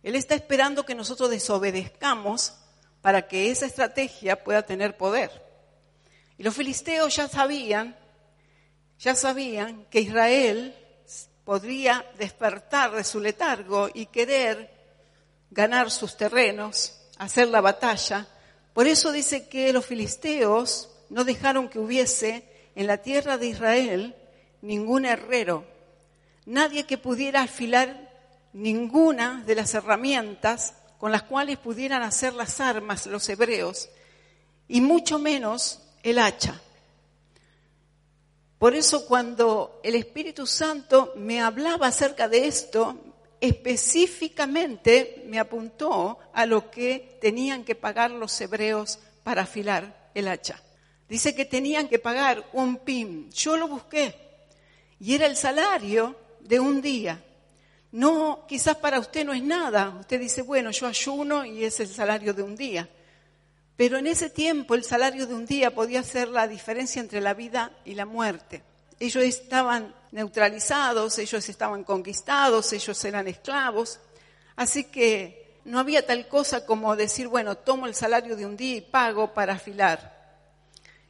Él 0.02 0.16
está 0.16 0.34
esperando 0.34 0.84
que 0.84 0.94
nosotros 0.94 1.30
desobedezcamos 1.30 2.54
para 3.02 3.26
que 3.28 3.50
esa 3.50 3.66
estrategia 3.66 4.42
pueda 4.42 4.62
tener 4.62 4.96
poder. 4.96 5.30
Y 6.38 6.42
los 6.44 6.54
filisteos 6.54 7.14
ya 7.14 7.28
sabían, 7.28 7.96
ya 8.98 9.14
sabían 9.14 9.84
que 9.90 10.00
Israel 10.00 10.74
podría 11.44 12.06
despertar 12.18 12.92
de 12.92 13.04
su 13.04 13.20
letargo 13.20 13.88
y 13.92 14.06
querer 14.06 14.70
ganar 15.50 15.90
sus 15.90 16.16
terrenos, 16.16 17.00
hacer 17.18 17.48
la 17.48 17.60
batalla. 17.60 18.26
Por 18.72 18.86
eso 18.86 19.12
dice 19.12 19.48
que 19.48 19.72
los 19.72 19.84
filisteos 19.84 20.88
no 21.10 21.24
dejaron 21.24 21.68
que 21.68 21.78
hubiese 21.78 22.44
en 22.74 22.86
la 22.86 22.98
tierra 22.98 23.36
de 23.36 23.48
Israel 23.48 24.16
ningún 24.62 25.04
herrero, 25.04 25.66
nadie 26.46 26.86
que 26.86 26.96
pudiera 26.96 27.42
afilar 27.42 28.10
ninguna 28.52 29.42
de 29.44 29.56
las 29.56 29.74
herramientas 29.74 30.74
con 31.02 31.10
las 31.10 31.24
cuales 31.24 31.58
pudieran 31.58 32.04
hacer 32.04 32.32
las 32.32 32.60
armas 32.60 33.06
los 33.06 33.28
hebreos, 33.28 33.88
y 34.68 34.80
mucho 34.80 35.18
menos 35.18 35.80
el 36.04 36.20
hacha. 36.20 36.60
Por 38.56 38.76
eso 38.76 39.04
cuando 39.06 39.80
el 39.82 39.96
Espíritu 39.96 40.46
Santo 40.46 41.12
me 41.16 41.40
hablaba 41.40 41.88
acerca 41.88 42.28
de 42.28 42.46
esto, 42.46 42.96
específicamente 43.40 45.24
me 45.26 45.40
apuntó 45.40 46.20
a 46.32 46.46
lo 46.46 46.70
que 46.70 47.18
tenían 47.20 47.64
que 47.64 47.74
pagar 47.74 48.12
los 48.12 48.40
hebreos 48.40 49.00
para 49.24 49.42
afilar 49.42 50.12
el 50.14 50.28
hacha. 50.28 50.62
Dice 51.08 51.34
que 51.34 51.46
tenían 51.46 51.88
que 51.88 51.98
pagar 51.98 52.48
un 52.52 52.76
pim. 52.76 53.28
Yo 53.30 53.56
lo 53.56 53.66
busqué 53.66 54.14
y 55.00 55.16
era 55.16 55.26
el 55.26 55.36
salario 55.36 56.14
de 56.38 56.60
un 56.60 56.80
día. 56.80 57.20
No, 57.92 58.46
quizás 58.48 58.76
para 58.76 58.98
usted 58.98 59.24
no 59.24 59.34
es 59.34 59.42
nada. 59.42 59.90
Usted 60.00 60.18
dice, 60.18 60.42
bueno, 60.42 60.70
yo 60.70 60.86
ayuno 60.86 61.44
y 61.44 61.64
es 61.64 61.78
el 61.80 61.88
salario 61.88 62.32
de 62.32 62.42
un 62.42 62.56
día. 62.56 62.88
Pero 63.76 63.98
en 63.98 64.06
ese 64.06 64.30
tiempo 64.30 64.74
el 64.74 64.84
salario 64.84 65.26
de 65.26 65.34
un 65.34 65.44
día 65.44 65.74
podía 65.74 66.02
ser 66.02 66.28
la 66.28 66.48
diferencia 66.48 67.00
entre 67.00 67.20
la 67.20 67.34
vida 67.34 67.70
y 67.84 67.94
la 67.94 68.06
muerte. 68.06 68.62
Ellos 68.98 69.24
estaban 69.24 69.94
neutralizados, 70.10 71.18
ellos 71.18 71.48
estaban 71.48 71.84
conquistados, 71.84 72.72
ellos 72.72 73.04
eran 73.04 73.28
esclavos. 73.28 74.00
Así 74.56 74.84
que 74.84 75.60
no 75.64 75.78
había 75.78 76.06
tal 76.06 76.28
cosa 76.28 76.64
como 76.64 76.96
decir, 76.96 77.28
bueno, 77.28 77.56
tomo 77.56 77.86
el 77.86 77.94
salario 77.94 78.36
de 78.36 78.46
un 78.46 78.56
día 78.56 78.76
y 78.76 78.80
pago 78.80 79.34
para 79.34 79.54
afilar. 79.54 80.22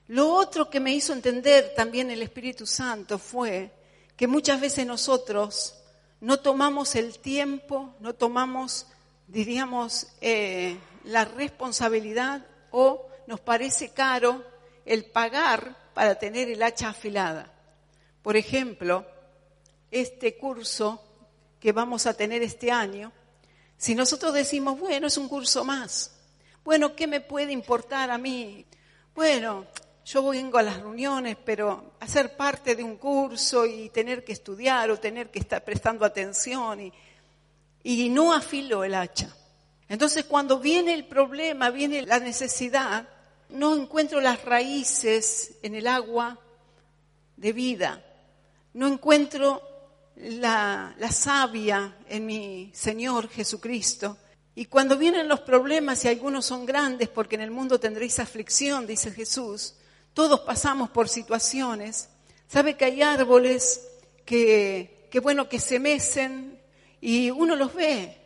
Lo 0.09 0.33
otro 0.33 0.68
que 0.68 0.81
me 0.81 0.92
hizo 0.92 1.12
entender 1.12 1.75
también 1.77 2.11
el 2.11 2.23
Espíritu 2.23 2.66
Santo 2.66 3.18
fue 3.18 3.71
que 4.16 4.27
muchas 4.27 4.61
veces 4.61 4.87
nosotros 4.87 5.82
no 6.22 6.38
tomamos 6.38 6.94
el 6.94 7.18
tiempo, 7.18 7.96
no 7.98 8.14
tomamos, 8.14 8.87
diríamos, 9.26 10.06
eh, 10.20 10.78
la 11.02 11.24
responsabilidad 11.24 12.46
o 12.70 13.08
nos 13.26 13.40
parece 13.40 13.88
caro 13.88 14.44
el 14.85 15.06
pagar 15.06 15.76
para 15.94 16.14
tener 16.14 16.48
el 16.48 16.62
hacha 16.62 16.90
afilada. 16.90 17.52
Por 18.22 18.37
ejemplo, 18.37 19.04
este 19.90 20.37
curso 20.38 21.02
que 21.58 21.72
vamos 21.72 22.06
a 22.06 22.14
tener 22.14 22.42
este 22.42 22.70
año 22.70 23.12
Si 23.76 23.96
nosotros 23.96 24.32
decimos, 24.32 24.78
bueno, 24.78 25.08
es 25.08 25.16
un 25.16 25.28
curso 25.28 25.64
más, 25.64 26.12
bueno, 26.62 26.94
¿qué 26.94 27.08
me 27.08 27.20
puede 27.20 27.50
importar 27.50 28.12
a 28.12 28.16
mí? 28.16 28.64
Bueno, 29.12 29.66
yo 30.04 30.28
vengo 30.28 30.58
a 30.58 30.62
las 30.62 30.78
reuniones, 30.78 31.36
pero 31.44 31.92
hacer 32.00 32.36
parte 32.36 32.74
de 32.74 32.82
un 32.82 32.96
curso 32.96 33.64
y 33.66 33.88
tener 33.90 34.24
que 34.24 34.32
estudiar 34.32 34.90
o 34.90 34.98
tener 34.98 35.30
que 35.30 35.38
estar 35.38 35.64
prestando 35.64 36.04
atención 36.04 36.92
y, 37.84 38.08
no 38.10 38.34
afilo 38.34 38.84
el 38.84 38.94
hacha. 38.94 39.34
Entonces 39.88 40.24
cuando 40.24 40.58
viene 40.58 40.94
el 40.94 41.06
problema, 41.06 41.70
viene 41.70 42.02
la 42.02 42.18
necesidad, 42.18 43.08
no 43.50 43.74
encuentro 43.76 44.20
las 44.20 44.44
raíces 44.44 45.58
en 45.62 45.74
el 45.74 45.86
agua 45.86 46.38
de 47.36 47.52
vida, 47.52 48.04
no 48.74 48.88
encuentro 48.88 49.62
la, 50.16 50.94
la 50.98 51.12
savia 51.12 51.96
en 52.08 52.26
mi 52.26 52.70
Señor 52.74 53.28
Jesucristo. 53.28 54.16
Y 54.54 54.66
cuando 54.66 54.98
vienen 54.98 55.28
los 55.28 55.40
problemas, 55.40 56.04
y 56.04 56.08
algunos 56.08 56.44
son 56.44 56.66
grandes, 56.66 57.08
porque 57.08 57.36
en 57.36 57.42
el 57.42 57.50
mundo 57.50 57.80
tendréis 57.80 58.18
aflicción, 58.18 58.86
dice 58.86 59.10
Jesús, 59.10 59.74
todos 60.14 60.40
pasamos 60.40 60.90
por 60.90 61.09
situaciones. 61.09 62.09
Sabe 62.48 62.77
que 62.77 62.85
hay 62.85 63.03
árboles 63.03 63.88
que, 64.25 65.09
que 65.11 65.20
bueno, 65.20 65.48
que 65.48 65.59
se 65.59 65.79
mecen 65.79 66.61
y 67.01 67.31
uno 67.31 67.57
los 67.57 67.75
ve. 67.75 68.18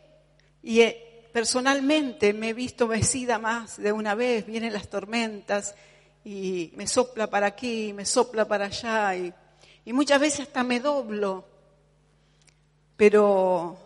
Y 0.61 0.81
eh, 0.81 1.29
personalmente 1.31 2.33
me 2.33 2.49
he 2.49 2.53
visto 2.53 2.87
mecida 2.87 3.39
más 3.39 3.77
de 3.77 3.91
una 3.91 4.15
vez, 4.15 4.45
vienen 4.45 4.73
las 4.73 4.89
tormentas 4.89 5.75
y 6.25 6.71
me 6.75 6.87
sopla 6.87 7.27
para 7.27 7.47
aquí, 7.47 7.93
me 7.93 8.05
sopla 8.05 8.45
para 8.45 8.65
allá 8.65 9.15
y, 9.15 9.33
y 9.85 9.93
muchas 9.93 10.19
veces 10.19 10.41
hasta 10.41 10.63
me 10.63 10.79
doblo. 10.79 11.45
Pero 12.97 13.77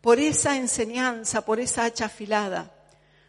por 0.00 0.18
esa 0.20 0.56
enseñanza, 0.56 1.44
por 1.44 1.60
esa 1.60 1.84
hacha 1.84 2.06
afilada, 2.06 2.72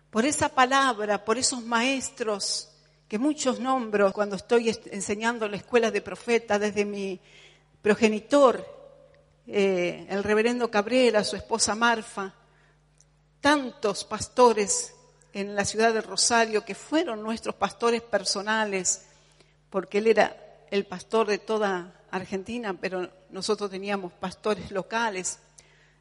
por 0.10 0.26
esa 0.26 0.48
palabra, 0.48 1.26
por 1.26 1.38
esos 1.38 1.64
maestros 1.64 2.70
que 3.08 3.18
muchos 3.18 3.60
nombro 3.60 4.12
cuando 4.14 4.36
estoy 4.36 4.70
est- 4.70 4.88
enseñando 4.88 5.46
en 5.46 5.52
la 5.52 5.58
escuela 5.58 5.92
de 5.92 6.02
profetas, 6.02 6.60
desde 6.60 6.86
mi 6.86 7.20
progenitor, 7.82 8.66
eh, 9.48 10.06
el 10.10 10.24
reverendo 10.24 10.70
Cabrera, 10.70 11.24
su 11.24 11.36
esposa 11.36 11.74
Marfa, 11.76 12.34
tantos 13.40 14.04
pastores 14.04 14.94
en 15.34 15.56
la 15.56 15.64
ciudad 15.66 15.94
de 15.94 16.02
Rosario 16.02 16.66
que 16.66 16.76
fueron 16.76 17.22
nuestros 17.24 17.56
pastores 17.56 18.02
personales, 18.02 19.06
porque 19.70 20.00
él 20.00 20.08
era 20.08 20.66
el 20.72 20.86
pastor 20.86 21.28
de 21.28 21.38
toda 21.38 21.94
Argentina, 22.12 22.74
pero 22.80 23.10
nosotros 23.30 23.70
teníamos 23.70 24.12
pastores 24.14 24.72
locales. 24.72 25.40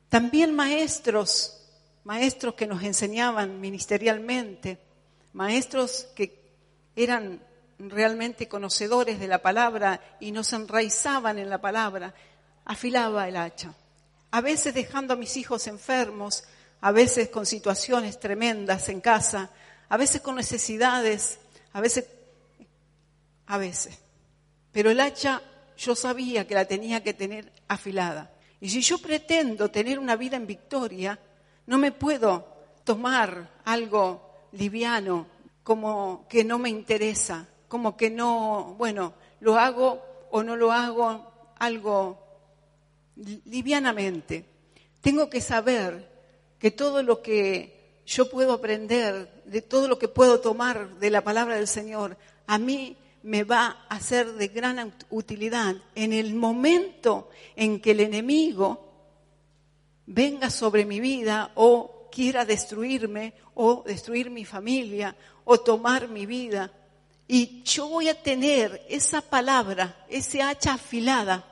También 0.09 0.55
maestros, 0.55 1.61
maestros 2.05 2.55
que 2.55 2.67
nos 2.67 2.83
enseñaban 2.83 3.61
ministerialmente, 3.61 4.79
maestros 5.33 6.09
que 6.15 6.46
eran 6.97 7.41
realmente 7.79 8.49
conocedores 8.49 9.21
de 9.21 9.29
la 9.29 9.43
palabra 9.43 10.01
y 10.19 10.33
nos 10.33 10.53
enraizaban 10.53 11.39
en 11.39 11.51
la 11.51 11.61
palabra, 11.61 12.15
afilaba 12.65 13.29
el 13.29 13.37
hacha. 13.37 13.75
A 14.31 14.41
veces 14.41 14.75
dejando 14.75 15.15
a 15.15 15.17
mis 15.17 15.37
hijos 15.37 15.67
enfermos, 15.67 16.45
a 16.81 16.93
veces 16.93 17.29
con 17.29 17.47
situaciones 17.47 18.19
tremendas 18.19 18.89
en 18.89 19.01
casa, 19.01 19.51
a 19.89 19.97
veces 19.97 20.21
con 20.21 20.37
necesidades, 20.37 21.39
a 21.73 21.81
veces, 21.81 22.07
a 23.47 23.59
veces. 23.59 23.99
Pero 24.73 24.91
el 24.91 25.01
hacha 25.01 25.43
yo 25.77 25.95
sabía 25.95 26.47
que 26.47 26.55
la 26.55 26.65
tenía 26.65 27.03
que 27.03 27.15
tener 27.15 27.53
afilada. 27.69 28.33
Y 28.61 28.71
si 28.71 28.81
yo 28.81 28.99
pretendo 28.99 29.71
tener 29.71 29.99
una 29.99 30.17
vida 30.17 30.37
en 30.37 30.47
victoria, 30.47 31.19
no 31.67 31.79
me 31.79 31.93
puedo 31.93 32.57
tomar 32.85 33.61
algo 33.65 34.49
liviano, 34.53 35.27
como 35.67 36.27
que 36.29 36.45
no 36.45 36.61
me 36.61 36.69
interesa, 36.71 37.49
como 37.67 37.97
que 37.97 38.09
no, 38.09 38.77
bueno, 38.79 39.15
lo 39.41 39.57
hago 39.59 40.01
o 40.31 40.45
no 40.45 40.55
lo 40.55 40.71
hago, 40.71 41.27
algo 41.59 42.23
li- 43.17 43.43
livianamente. 43.47 44.45
Tengo 45.01 45.29
que 45.29 45.41
saber 45.41 46.09
que 46.61 46.71
todo 46.71 47.03
lo 47.03 47.21
que 47.21 48.01
yo 48.07 48.31
puedo 48.31 48.53
aprender, 48.53 49.43
de 49.45 49.61
todo 49.61 49.89
lo 49.89 49.99
que 49.99 50.07
puedo 50.07 50.39
tomar 50.39 51.01
de 51.01 51.11
la 51.11 51.25
palabra 51.25 51.57
del 51.57 51.67
Señor, 51.67 52.17
a 52.47 52.59
mí 52.59 52.97
me 53.25 53.43
va 53.43 53.87
a 53.89 53.99
ser 53.99 54.35
de 54.35 54.47
gran 54.47 54.77
ut- 54.79 55.05
utilidad 55.11 55.75
en 55.97 56.13
el 56.13 56.37
momento 56.37 57.29
en 57.57 57.81
que 57.81 57.91
el 57.91 57.99
enemigo 57.99 58.85
venga 60.07 60.49
sobre 60.49 60.85
mi 60.85 61.01
vida 61.01 61.51
o 61.57 62.09
quiera 62.13 62.45
destruirme 62.45 63.35
o 63.55 63.83
destruir 63.85 64.31
mi 64.31 64.45
familia 64.45 65.17
o 65.47 65.59
tomar 65.59 66.09
mi 66.09 66.27
vida. 66.27 66.71
Y 67.27 67.63
yo 67.63 67.89
voy 67.89 68.11
a 68.11 68.23
tener 68.23 68.85
esa 68.91 69.23
palabra, 69.23 70.05
ese 70.11 70.43
hacha 70.43 70.75
afilada 70.75 71.45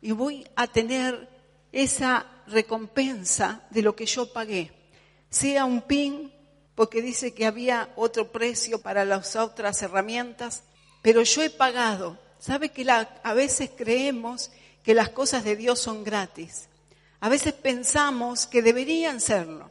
y 0.00 0.12
voy 0.12 0.46
a 0.54 0.66
tener 0.66 1.28
esa 1.72 2.26
recompensa 2.46 3.62
de 3.70 3.82
lo 3.82 3.94
que 3.94 4.06
yo 4.06 4.32
pagué. 4.32 4.72
Sea 5.28 5.64
un 5.64 5.82
pin, 5.82 6.32
porque 6.74 7.02
dice 7.02 7.34
que 7.34 7.44
había 7.44 7.92
otro 7.96 8.30
precio 8.30 8.80
para 8.80 9.04
las 9.04 9.34
otras 9.34 9.82
herramientas, 9.82 10.62
pero 11.02 11.22
yo 11.22 11.42
he 11.42 11.50
pagado. 11.50 12.18
¿Sabe 12.38 12.68
que 12.68 12.88
a 12.88 13.34
veces 13.34 13.70
creemos 13.76 14.50
que 14.84 14.94
las 14.94 15.08
cosas 15.08 15.42
de 15.42 15.56
Dios 15.56 15.80
son 15.80 16.04
gratis? 16.04 16.68
A 17.18 17.28
veces 17.28 17.54
pensamos 17.54 18.46
que 18.46 18.62
deberían 18.62 19.20
serlo. 19.20 19.70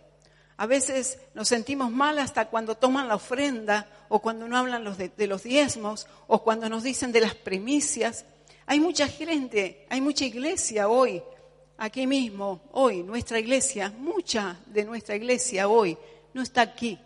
A 0.58 0.66
veces 0.66 1.20
nos 1.34 1.50
sentimos 1.50 1.92
mal 1.92 2.18
hasta 2.18 2.46
cuando 2.46 2.76
toman 2.76 3.08
la 3.08 3.16
ofrenda 3.16 3.90
o 4.08 4.20
cuando 4.20 4.48
no 4.48 4.58
hablan 4.58 4.84
los 4.84 4.98
de, 4.98 5.28
los 5.28 5.44
diezmos 5.44 6.08
o 6.28 6.44
cuando 6.44 6.70
nos 6.70 6.84
dicen 6.84 7.12
de 7.12 7.22
las 7.22 7.36
primicias. 7.36 8.26
Hay 8.66 8.80
mucha 8.80 9.08
gente, 9.08 9.86
hay 9.90 10.00
mucha 10.00 10.26
iglesia 10.26 10.88
hoy, 10.88 11.22
aquí 11.78 12.08
mismo, 12.08 12.62
hoy, 12.72 13.04
nuestra 13.04 13.40
iglesia, 13.40 13.94
mucha 13.98 14.58
de 14.68 14.86
nuestra 14.86 15.16
iglesia 15.16 15.68
hoy 15.68 15.98
no 16.34 16.42
está 16.42 16.62
aquí. 16.62 17.00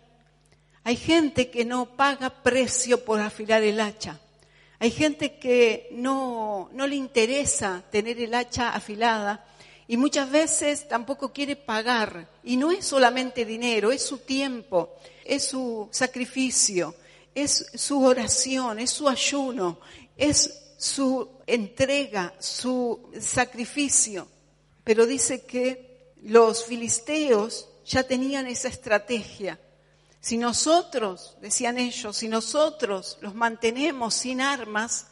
Hay 0.84 0.96
gente 0.96 1.50
que 1.50 1.64
no 1.64 1.96
paga 1.96 2.30
precio 2.30 3.04
por 3.04 3.20
afilar 3.20 3.62
el 3.62 3.80
hacha. 3.80 4.18
Hay 4.78 4.90
gente 4.90 5.38
que 5.38 5.88
no, 5.92 6.70
no 6.72 6.86
le 6.86 6.96
interesa 6.96 7.82
tener 7.90 8.18
el 8.20 8.32
hacha 8.32 8.74
afilada 8.74 9.44
y 9.90 9.96
muchas 9.96 10.30
veces 10.30 10.86
tampoco 10.86 11.32
quiere 11.32 11.56
pagar. 11.56 12.28
Y 12.44 12.56
no 12.56 12.70
es 12.70 12.86
solamente 12.86 13.44
dinero, 13.44 13.90
es 13.90 14.02
su 14.02 14.18
tiempo, 14.18 14.94
es 15.24 15.42
su 15.48 15.88
sacrificio, 15.90 16.94
es 17.34 17.72
su 17.74 18.00
oración, 18.04 18.78
es 18.78 18.90
su 18.90 19.08
ayuno, 19.08 19.80
es 20.16 20.76
su 20.78 21.28
entrega, 21.44 22.32
su 22.38 23.10
sacrificio. 23.18 24.28
Pero 24.84 25.06
dice 25.06 25.44
que 25.44 26.14
los 26.22 26.66
filisteos 26.66 27.66
ya 27.84 28.04
tenían 28.04 28.46
esa 28.46 28.68
estrategia. 28.68 29.58
Si 30.20 30.38
nosotros, 30.38 31.36
decían 31.40 31.78
ellos, 31.78 32.16
si 32.16 32.28
nosotros 32.28 33.18
los 33.22 33.34
mantenemos 33.34 34.14
sin 34.14 34.40
armas, 34.40 35.08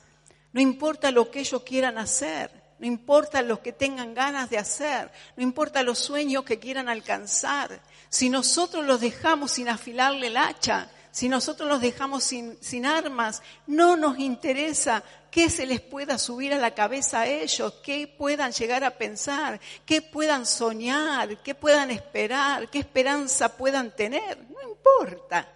no 0.53 0.61
importa 0.61 1.11
lo 1.11 1.33
que 1.33 1.41
ellos 1.41 1.65
quieran 1.65 1.99
hacer, 1.99 2.58
no 2.79 2.87
importa 2.87 3.43
lo 3.43 3.61
que 3.63 3.73
tengan 3.73 4.15
ganas 4.15 4.51
de 4.51 4.59
hacer, 4.59 5.11
no 5.37 5.43
importa 5.43 5.83
los 5.83 5.99
sueños 5.99 6.45
que 6.45 6.59
quieran 6.59 6.89
alcanzar, 6.89 7.81
si 8.09 8.31
nosotros 8.31 8.85
los 8.87 9.01
dejamos 9.01 9.53
sin 9.53 9.69
afilarle 9.69 10.29
el 10.29 10.37
hacha, 10.37 10.91
si 11.11 11.29
nosotros 11.29 11.69
los 11.69 11.81
dejamos 11.81 12.23
sin, 12.23 12.57
sin 12.61 12.87
armas, 12.87 13.43
no 13.67 13.97
nos 13.97 14.19
interesa 14.19 15.03
qué 15.31 15.51
se 15.51 15.67
les 15.67 15.81
pueda 15.81 16.17
subir 16.19 16.55
a 16.55 16.59
la 16.59 16.75
cabeza 16.75 17.21
a 17.21 17.27
ellos, 17.27 17.75
qué 17.83 18.07
puedan 18.07 18.53
llegar 18.53 18.85
a 18.85 18.97
pensar, 18.97 19.61
qué 19.85 20.01
puedan 20.01 20.47
soñar, 20.47 21.43
qué 21.43 21.55
puedan 21.55 21.91
esperar, 21.91 22.71
qué 22.71 22.79
esperanza 22.79 23.57
puedan 23.57 23.95
tener. 23.95 24.39
No 24.49 24.63
importa 24.69 25.53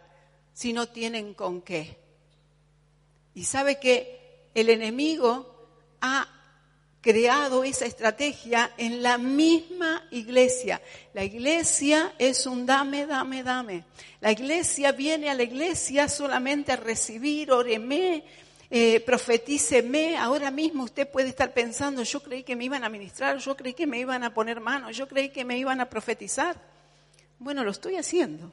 si 0.52 0.72
no 0.72 0.88
tienen 0.88 1.34
con 1.34 1.62
qué. 1.62 1.98
Y 3.34 3.44
sabe 3.44 3.78
que 3.78 4.50
el 4.54 4.68
enemigo 4.68 5.68
ha 6.00 6.26
creado 7.02 7.64
esa 7.64 7.84
estrategia 7.84 8.70
en 8.78 9.02
la 9.02 9.18
misma 9.18 10.06
iglesia. 10.10 10.80
La 11.12 11.24
iglesia 11.24 12.14
es 12.16 12.46
un 12.46 12.64
dame, 12.64 13.06
dame, 13.06 13.42
dame. 13.42 13.84
La 14.20 14.30
iglesia 14.30 14.92
viene 14.92 15.28
a 15.28 15.34
la 15.34 15.42
iglesia 15.42 16.08
solamente 16.08 16.70
a 16.70 16.76
recibir, 16.76 17.50
oreme, 17.50 18.24
eh, 18.70 19.00
profetíceme. 19.00 20.16
Ahora 20.16 20.52
mismo 20.52 20.84
usted 20.84 21.10
puede 21.10 21.28
estar 21.28 21.52
pensando, 21.52 22.04
yo 22.04 22.22
creí 22.22 22.44
que 22.44 22.54
me 22.54 22.64
iban 22.64 22.84
a 22.84 22.88
ministrar, 22.88 23.36
yo 23.38 23.56
creí 23.56 23.74
que 23.74 23.86
me 23.86 23.98
iban 23.98 24.22
a 24.22 24.32
poner 24.32 24.60
manos, 24.60 24.96
yo 24.96 25.08
creí 25.08 25.30
que 25.30 25.44
me 25.44 25.58
iban 25.58 25.80
a 25.80 25.90
profetizar. 25.90 26.56
Bueno, 27.40 27.64
lo 27.64 27.72
estoy 27.72 27.96
haciendo. 27.96 28.52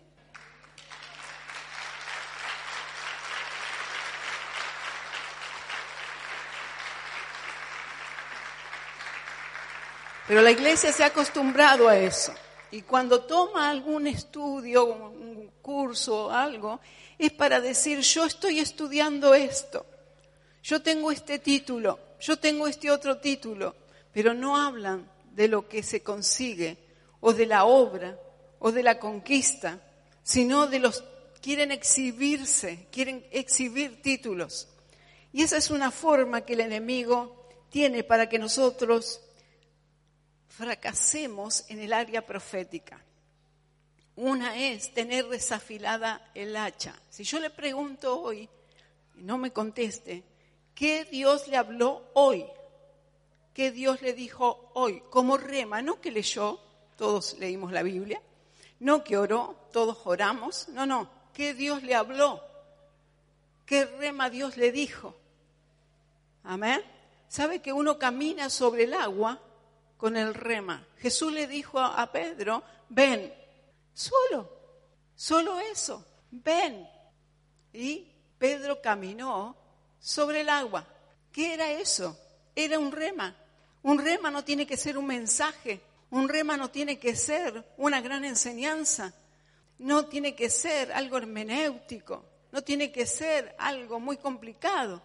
Pero 10.30 10.44
la 10.44 10.52
iglesia 10.52 10.94
se 10.94 11.04
ha 11.04 11.08
acostumbrado 11.08 11.90
a 11.90 11.98
eso. 11.98 12.32
Y 12.70 12.84
cuando 12.84 13.22
toma 13.22 13.68
algún 13.68 14.06
estudio, 14.06 14.86
un 14.86 15.50
curso 15.60 16.28
o 16.28 16.30
algo, 16.30 16.80
es 17.18 17.32
para 17.32 17.60
decir, 17.60 18.02
yo 18.02 18.26
estoy 18.26 18.60
estudiando 18.60 19.34
esto, 19.34 19.88
yo 20.62 20.84
tengo 20.84 21.12
este 21.12 21.40
título, 21.40 21.98
yo 22.20 22.38
tengo 22.38 22.68
este 22.68 22.92
otro 22.92 23.18
título, 23.18 23.76
pero 24.14 24.36
no 24.36 24.56
hablan 24.56 25.10
de 25.32 25.48
lo 25.48 25.68
que 25.68 25.82
se 25.82 26.04
consigue 26.04 26.78
o 27.22 27.34
de 27.34 27.48
la 27.48 27.66
obra 27.66 28.16
o 28.60 28.72
de 28.72 28.84
la 28.84 29.00
conquista, 29.00 29.82
sino 30.22 30.68
de 30.68 30.78
los 30.78 31.04
quieren 31.42 31.72
exhibirse, 31.72 32.86
quieren 32.92 33.26
exhibir 33.32 34.04
títulos. 34.04 34.68
Y 35.34 35.42
esa 35.42 35.58
es 35.58 35.72
una 35.72 35.90
forma 35.90 36.42
que 36.42 36.54
el 36.54 36.60
enemigo 36.60 37.48
tiene 37.72 38.04
para 38.04 38.30
que 38.30 38.38
nosotros 38.38 39.22
fracasemos 40.50 41.66
en 41.70 41.80
el 41.80 41.94
área 41.94 42.26
profética. 42.26 43.02
Una 44.16 44.58
es 44.58 44.94
tener 44.94 45.28
desafilada 45.28 46.30
el 46.36 46.56
hacha. 46.58 46.94
Si 47.10 47.24
yo 47.24 47.40
le 47.40 47.50
pregunto 47.50 48.22
hoy 48.22 48.50
y 49.18 49.24
no 49.24 49.38
me 49.38 49.52
conteste, 49.52 50.24
¿qué 50.76 51.06
Dios 51.06 51.48
le 51.48 51.56
habló 51.56 52.10
hoy? 52.14 52.46
¿Qué 53.54 53.72
Dios 53.72 54.02
le 54.02 54.14
dijo 54.14 54.72
hoy? 54.74 55.02
Como 55.10 55.38
rema, 55.38 55.82
no 55.82 56.02
que 56.02 56.12
leyó, 56.12 56.60
todos 56.98 57.38
leímos 57.40 57.72
la 57.72 57.84
Biblia, 57.84 58.22
no 58.80 59.04
que 59.04 59.18
oró, 59.18 59.56
todos 59.72 60.00
oramos, 60.06 60.68
no, 60.70 60.86
no, 60.86 61.10
¿qué 61.34 61.54
Dios 61.54 61.84
le 61.84 61.96
habló? 61.96 62.44
¿Qué 63.66 63.86
rema 63.86 64.30
Dios 64.30 64.58
le 64.58 64.72
dijo? 64.72 65.16
Amén. 66.44 66.82
¿Sabe 67.28 67.62
que 67.62 67.72
uno 67.72 68.00
camina 68.00 68.50
sobre 68.50 68.84
el 68.84 68.94
agua 68.94 69.40
con 70.00 70.16
el 70.16 70.34
rema? 70.34 70.88
Jesús 70.98 71.34
le 71.34 71.46
dijo 71.46 71.78
a, 71.78 72.10
Pedro, 72.10 72.64
ven, 72.88 73.34
solo, 73.94 74.50
solo 75.14 75.60
eso, 75.60 76.06
ven. 76.32 76.88
Y 77.74 78.08
Pedro 78.38 78.82
caminó 78.82 79.58
sobre 80.00 80.42
el 80.42 80.50
agua. 80.50 80.88
¿Qué 81.34 81.54
era 81.54 81.70
eso? 81.70 82.18
Era 82.56 82.80
un 82.80 82.94
rema. 82.94 83.36
Un 83.84 84.00
rema 84.00 84.32
no 84.32 84.44
tiene 84.46 84.66
que 84.66 84.78
ser 84.78 84.98
un 84.98 85.06
mensaje, 85.06 85.82
un 86.12 86.30
rema 86.30 86.56
no 86.56 86.70
tiene 86.72 86.98
que 86.98 87.16
ser 87.16 87.66
una 87.78 88.00
gran 88.00 88.24
enseñanza, 88.24 89.14
no 89.80 90.06
tiene 90.06 90.34
que 90.34 90.50
ser 90.50 90.94
algo 90.94 91.18
hermenéutico, 91.18 92.26
no 92.52 92.62
tiene 92.62 92.92
que 92.92 93.06
ser 93.06 93.54
algo 93.58 94.00
muy 94.00 94.18
complicado. 94.18 95.02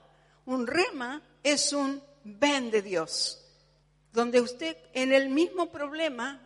Un 0.46 0.66
rema 0.66 1.20
es 1.42 1.72
un 1.72 2.00
ven 2.24 2.70
de 2.70 2.82
Dios, 2.82 3.43
donde 4.14 4.40
usted 4.40 4.76
en 4.92 5.12
el 5.12 5.28
mismo 5.28 5.72
problema, 5.72 6.40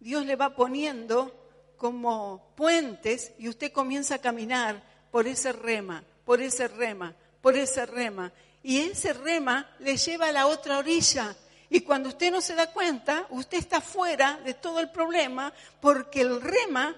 Dios 0.00 0.26
le 0.26 0.34
va 0.34 0.56
poniendo 0.56 1.32
como 1.76 2.52
puentes 2.56 3.32
y 3.38 3.48
usted 3.48 3.70
comienza 3.70 4.16
a 4.16 4.20
caminar 4.20 4.82
por 5.12 5.28
ese 5.28 5.52
rema, 5.52 6.02
por 6.24 6.40
ese 6.40 6.66
rema, 6.66 7.14
por 7.40 7.56
ese 7.56 7.86
rema. 7.86 8.32
Y 8.64 8.80
ese 8.80 9.12
rema 9.12 9.70
le 9.78 9.96
lleva 9.96 10.26
a 10.26 10.32
la 10.32 10.48
otra 10.48 10.78
orilla. 10.78 11.36
Y 11.70 11.82
cuando 11.82 12.08
usted 12.08 12.32
no 12.32 12.40
se 12.40 12.56
da 12.56 12.72
cuenta, 12.72 13.28
usted 13.30 13.58
está 13.58 13.80
fuera 13.80 14.40
de 14.44 14.54
todo 14.54 14.80
el 14.80 14.90
problema 14.90 15.52
porque 15.80 16.22
el 16.22 16.40
rema 16.40 16.96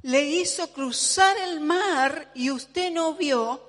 le 0.00 0.22
hizo 0.22 0.72
cruzar 0.72 1.36
el 1.36 1.60
mar 1.60 2.30
y 2.34 2.50
usted 2.50 2.90
no 2.90 3.12
vio 3.12 3.62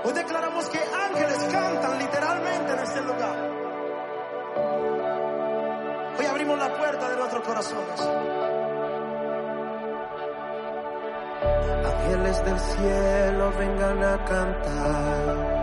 Hoy 0.04 0.12
declaramos 0.14 0.68
que 0.68 0.78
ángeles 0.78 1.38
cantan 1.52 1.98
literalmente 1.98 2.72
en 2.72 2.78
este 2.80 3.00
lugar. 3.02 3.36
Hoy 6.18 6.26
abrimos 6.26 6.58
la 6.58 6.76
puerta 6.76 7.08
de 7.08 7.16
nuestros 7.16 7.46
corazones. 7.46 8.00
Ángeles 11.84 12.44
del 12.44 12.58
cielo 12.58 13.52
vengan 13.56 14.02
a 14.02 14.24
cantar. 14.24 15.62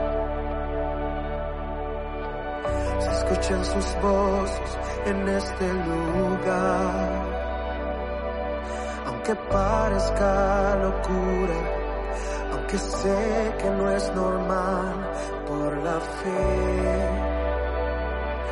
Se 2.99 3.11
escuchan 3.11 3.65
sus 3.65 4.01
voces 4.01 4.77
en 5.05 5.27
este 5.27 5.67
lugar. 5.67 7.09
Aunque 9.05 9.35
parezca 9.35 10.75
locura, 10.77 11.78
aunque 12.69 12.77
sé 12.77 13.55
que 13.57 13.69
no 13.71 13.89
es 13.91 14.13
normal, 14.13 15.11
por 15.47 15.77
la 15.77 15.99
fe 15.99 17.09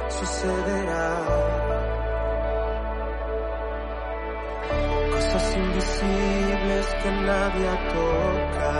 sucederá. 0.10 1.17
cosas 5.12 5.58
invisibles 5.58 6.88
que 7.03 7.12
nadie 7.12 7.69
toca. 7.93 8.73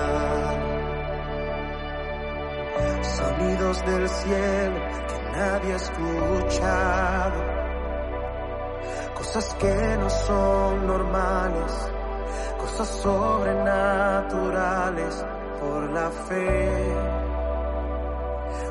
Sonidos 3.02 3.86
del 3.86 4.10
cielo 4.10 4.80
que 5.08 5.38
nadie 5.38 5.74
ha 5.74 5.76
escuchado. 5.76 7.40
Cosas 9.16 9.56
que 9.60 9.98
no 10.00 10.10
son 10.10 10.88
normales, 10.88 11.92
cosas 12.78 13.02
sobrenaturales 13.02 15.26
por 15.60 15.90
la 15.90 16.12
fe 16.12 16.94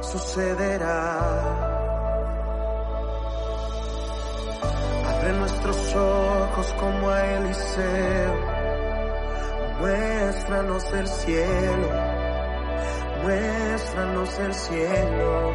sucederá. 0.01 1.19
Abre 5.09 5.33
nuestros 5.33 5.97
ojos 5.97 6.73
como 6.79 7.11
a 7.11 7.27
Eliseo. 7.35 8.35
Muéstranos 9.81 10.85
el 10.93 11.09
cielo. 11.09 11.89
Muéstranos 13.23 14.39
el 14.39 14.55
cielo. 14.55 15.53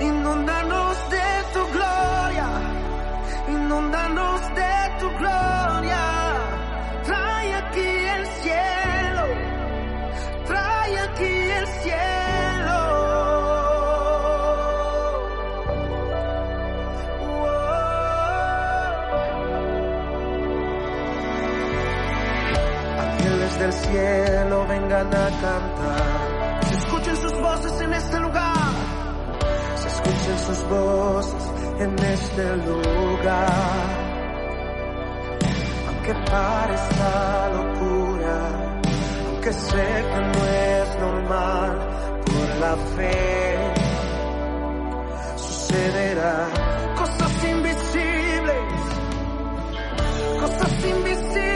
Inúndanos 0.00 1.10
de 1.10 1.20
tu 1.52 1.64
gloria. 1.72 2.48
Inúndanos 3.48 4.29
a 25.00 25.30
cantar. 25.40 26.60
Se 26.68 26.76
escuchen 26.76 27.16
sus 27.16 27.32
voces 27.40 27.80
en 27.80 27.94
este 27.94 28.20
lugar. 28.20 28.72
Se 29.76 29.88
escuchen 29.88 30.38
sus 30.46 30.68
voces 30.68 31.52
en 31.78 31.98
este 31.98 32.56
lugar. 32.58 33.50
Aunque 35.88 36.14
parezca 36.30 37.48
locura, 37.54 38.80
aunque 39.26 39.52
sé 39.52 40.04
que 40.12 40.20
no 40.20 40.46
es 40.46 40.98
normal, 41.00 41.78
por 42.26 42.48
la 42.60 42.76
fe 42.96 43.74
sucederá. 45.36 46.46
Cosas 46.96 47.44
invisibles 47.44 48.20
cosas 50.40 50.84
invisibles 50.84 51.49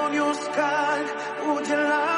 demonios 0.00 0.38
caen, 0.54 1.06
huye 1.44 2.09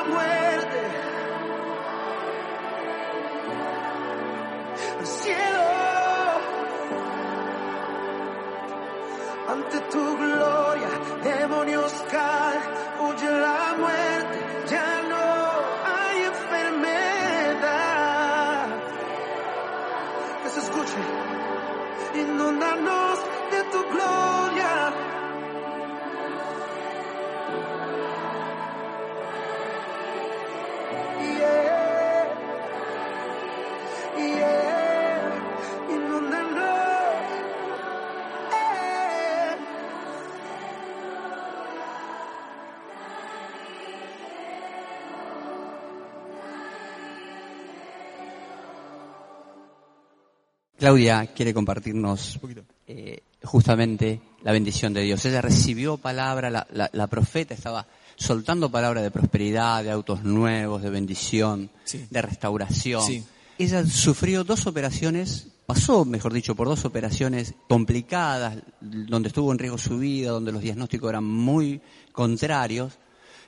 Claudia 50.86 51.26
quiere 51.28 51.54
compartirnos 51.54 52.40
eh, 52.88 53.20
justamente 53.44 54.20
la 54.42 54.50
bendición 54.50 54.92
de 54.92 55.02
Dios. 55.02 55.24
Ella 55.24 55.40
recibió 55.40 55.96
palabra, 55.96 56.50
la, 56.50 56.66
la- 56.72 56.90
la 56.92 57.06
profeta 57.06 57.54
estaba 57.54 57.86
soltando 58.16 58.68
palabra 58.68 59.00
de 59.00 59.12
prosperidad, 59.12 59.84
de 59.84 59.92
autos 59.92 60.24
nuevos, 60.24 60.82
de 60.82 60.90
bendición, 60.90 61.70
Sí. 61.84 62.04
de 62.10 62.20
restauración. 62.20 63.00
Sí. 63.06 63.24
Ella 63.58 63.86
sufrió 63.86 64.42
dos 64.42 64.66
operaciones, 64.66 65.46
pasó, 65.66 66.04
mejor 66.04 66.32
dicho, 66.32 66.56
por 66.56 66.66
dos 66.66 66.84
operaciones 66.84 67.54
complicadas, 67.68 68.56
donde 68.80 69.28
estuvo 69.28 69.52
en 69.52 69.60
riesgo 69.60 69.78
su 69.78 69.98
vida, 69.98 70.32
donde 70.32 70.50
los 70.50 70.62
diagnósticos 70.62 71.10
eran 71.10 71.22
muy 71.22 71.80
contrarios. 72.10 72.94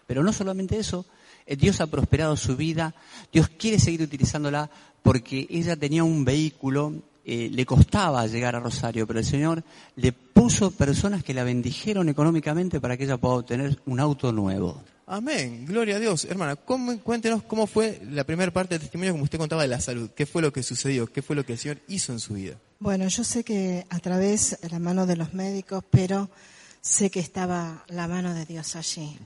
Pero 0.07 0.23
no 0.23 0.33
solamente 0.33 0.79
eso, 0.79 1.05
eh, 1.47 1.57
Dios 1.57 1.81
ha 1.81 1.89
prosperado 1.89 2.37
su 2.37 2.55
vida, 2.57 2.95
Dios 3.33 3.49
quiere 3.59 3.81
seguir 3.81 4.03
utilizándola 4.03 4.71
porque 5.03 5.49
ella 5.51 5.75
tenía 5.75 6.05
un 6.05 6.25
vehículo, 6.25 7.03
eh, 7.25 7.49
le 7.53 7.65
costaba 7.67 8.27
llegar 8.27 8.55
a 8.57 8.61
Rosario, 8.61 9.07
pero 9.07 9.19
el 9.21 9.25
Señor 9.25 9.65
le 9.97 10.13
puso 10.13 10.71
personas 10.71 11.23
que 11.25 11.35
la 11.35 11.45
bendijeron 11.45 12.09
económicamente 12.09 12.81
para 12.81 12.97
que 12.97 13.05
ella 13.05 13.17
pueda 13.17 13.35
obtener 13.37 13.81
un 13.87 14.01
auto 14.01 14.33
nuevo. 14.33 14.83
Amén, 15.07 15.67
gloria 15.67 15.97
a 15.97 15.99
Dios. 16.01 16.25
Hermana, 16.25 16.57
¿cómo- 16.57 16.99
cuéntenos 17.01 17.43
cómo 17.43 17.67
fue 17.67 18.01
la 18.11 18.25
primera 18.25 18.51
parte 18.53 18.75
del 18.75 18.81
testimonio 18.83 19.13
como 19.13 19.25
usted 19.25 19.39
contaba 19.39 19.63
de 19.63 19.69
la 19.69 19.81
salud. 19.81 20.11
¿Qué 20.17 20.25
fue 20.25 20.41
lo 20.41 20.51
que 20.53 20.63
sucedió? 20.63 21.07
¿Qué 21.13 21.21
fue 21.21 21.37
lo 21.37 21.45
que 21.45 21.53
el 21.53 21.59
Señor 21.59 21.79
hizo 21.89 22.13
en 22.13 22.21
su 22.21 22.35
vida? 22.35 22.57
Bueno, 22.79 23.07
yo 23.09 23.23
sé 23.23 23.45
que 23.45 23.85
a 23.91 23.99
través 23.99 24.59
de 24.63 24.69
la 24.71 24.79
mano 24.79 25.07
de 25.07 25.17
los 25.17 25.35
médicos, 25.35 25.85
pero 25.91 26.31
sé 26.81 27.11
que 27.11 27.21
estaba 27.21 27.85
la 27.89 28.09
mano 28.09 28.33
de 28.35 28.47
Dios 28.47 28.77
allí. 28.77 29.17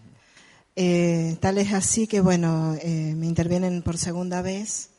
Eh, 0.77 1.37
tal 1.41 1.59
es 1.59 1.73
así 1.73 2.07
que, 2.07 2.21
bueno, 2.21 2.77
eh, 2.81 3.15
me 3.17 3.27
intervienen 3.27 3.83
por 3.83 3.99
segunda 3.99 4.43
vez, 4.43 4.91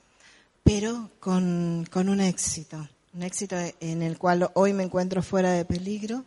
pero 0.70 1.10
con, 1.20 1.88
con 1.92 2.10
un 2.10 2.22
éxito, 2.22 2.88
un 3.16 3.24
éxito 3.24 3.56
en 3.80 4.04
el 4.04 4.20
cual 4.20 4.52
hoy 4.54 4.72
me 4.72 4.84
encuentro 4.84 5.24
fuera 5.24 5.52
de 5.54 5.66
peligro, 5.66 6.24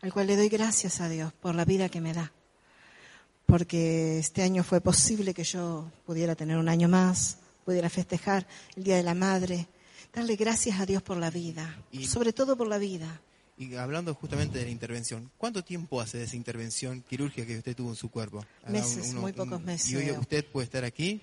al 0.00 0.10
cual 0.10 0.26
le 0.26 0.36
doy 0.38 0.48
gracias 0.48 1.02
a 1.02 1.08
Dios 1.10 1.34
por 1.34 1.54
la 1.54 1.66
vida 1.66 1.90
que 1.90 2.00
me 2.00 2.14
da. 2.14 2.32
Porque 3.44 4.18
este 4.18 4.40
año 4.40 4.64
fue 4.64 4.80
posible 4.80 5.34
que 5.34 5.44
yo 5.44 5.90
pudiera 6.06 6.34
tener 6.34 6.56
un 6.56 6.70
año 6.70 6.88
más, 6.88 7.36
pudiera 7.66 7.90
festejar 7.90 8.46
el 8.74 8.84
Día 8.84 8.96
de 8.96 9.02
la 9.02 9.12
Madre, 9.12 9.66
darle 10.14 10.36
gracias 10.36 10.80
a 10.80 10.86
Dios 10.86 11.02
por 11.02 11.18
la 11.18 11.28
vida, 11.28 11.78
Y- 11.92 12.06
sobre 12.06 12.32
todo 12.32 12.56
por 12.56 12.68
la 12.68 12.78
vida. 12.78 13.20
Y 13.58 13.74
hablando 13.74 14.14
justamente 14.14 14.58
de 14.60 14.64
la 14.64 14.70
intervención, 14.70 15.30
¿cuánto 15.36 15.62
tiempo 15.62 16.00
hace 16.00 16.16
de 16.16 16.24
esa 16.24 16.36
intervención 16.36 17.04
quirúrgica 17.06 17.46
que 17.46 17.58
usted 17.58 17.76
tuvo 17.76 17.90
en 17.90 17.96
su 17.96 18.10
cuerpo? 18.10 18.46
Meses, 18.66 19.12
muy 19.12 19.34
pocos 19.34 19.60
meses. 19.60 19.90
Y 19.92 19.96
hoy 19.96 20.10
usted 20.12 20.42
puede 20.46 20.64
estar 20.64 20.84
aquí, 20.84 21.20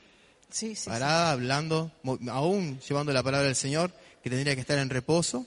Sí, 0.51 0.75
sí, 0.75 0.89
parada, 0.89 1.31
hablando, 1.31 1.91
aún 2.29 2.79
llevando 2.87 3.13
la 3.13 3.23
palabra 3.23 3.47
del 3.47 3.55
Señor, 3.55 3.91
que 4.23 4.29
tendría 4.29 4.53
que 4.55 4.61
estar 4.61 4.77
en 4.77 4.89
reposo, 4.89 5.45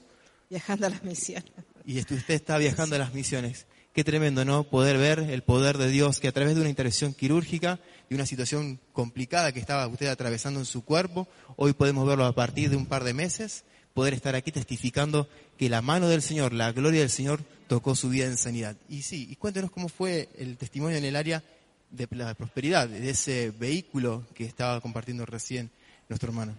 Viajando 0.50 0.86
a 0.86 0.90
las 0.90 1.02
misiones. 1.04 1.50
y 1.84 1.98
usted 1.98 2.22
está 2.28 2.58
viajando 2.58 2.96
a 2.96 2.98
las 2.98 3.14
misiones. 3.14 3.66
Qué 3.92 4.02
tremendo, 4.02 4.44
¿no? 4.44 4.64
Poder 4.64 4.98
ver 4.98 5.20
el 5.20 5.42
poder 5.42 5.78
de 5.78 5.88
Dios 5.88 6.18
que 6.20 6.28
a 6.28 6.32
través 6.32 6.54
de 6.54 6.60
una 6.60 6.70
intervención 6.70 7.14
quirúrgica, 7.14 7.78
de 8.08 8.16
una 8.16 8.26
situación 8.26 8.80
complicada 8.92 9.52
que 9.52 9.60
estaba 9.60 9.86
usted 9.86 10.06
atravesando 10.08 10.58
en 10.58 10.66
su 10.66 10.84
cuerpo, 10.84 11.28
hoy 11.56 11.74
podemos 11.74 12.06
verlo 12.06 12.24
a 12.26 12.34
partir 12.34 12.70
de 12.70 12.76
un 12.76 12.86
par 12.86 13.04
de 13.04 13.14
meses, 13.14 13.64
poder 13.94 14.12
estar 14.14 14.34
aquí 14.34 14.50
testificando 14.50 15.28
que 15.56 15.68
la 15.68 15.80
mano 15.80 16.08
del 16.08 16.22
Señor, 16.22 16.52
la 16.52 16.72
gloria 16.72 17.00
del 17.00 17.10
Señor 17.10 17.44
tocó 17.68 17.94
su 17.94 18.08
vida 18.08 18.26
en 18.26 18.36
sanidad. 18.36 18.76
Y 18.88 19.02
sí, 19.02 19.28
y 19.30 19.36
cuéntenos 19.36 19.70
cómo 19.70 19.88
fue 19.88 20.28
el 20.36 20.56
testimonio 20.56 20.98
en 20.98 21.04
el 21.04 21.14
área 21.14 21.44
de 21.90 22.08
la 22.10 22.34
prosperidad, 22.34 22.88
de 22.88 23.10
ese 23.10 23.50
vehículo 23.50 24.24
que 24.34 24.44
estaba 24.44 24.80
compartiendo 24.80 25.24
recién 25.26 25.70
nuestro 26.08 26.30
hermano. 26.30 26.54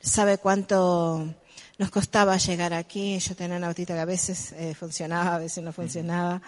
Sabe 0.00 0.38
cuánto 0.38 1.32
nos 1.78 1.90
costaba 1.90 2.36
llegar 2.36 2.74
aquí. 2.74 3.18
Yo 3.18 3.34
tenía 3.36 3.56
una 3.56 3.68
autita 3.68 3.94
que 3.94 4.00
a 4.00 4.04
veces 4.04 4.52
eh, 4.52 4.74
funcionaba, 4.74 5.36
a 5.36 5.38
veces 5.38 5.62
no 5.62 5.72
funcionaba. 5.72 6.42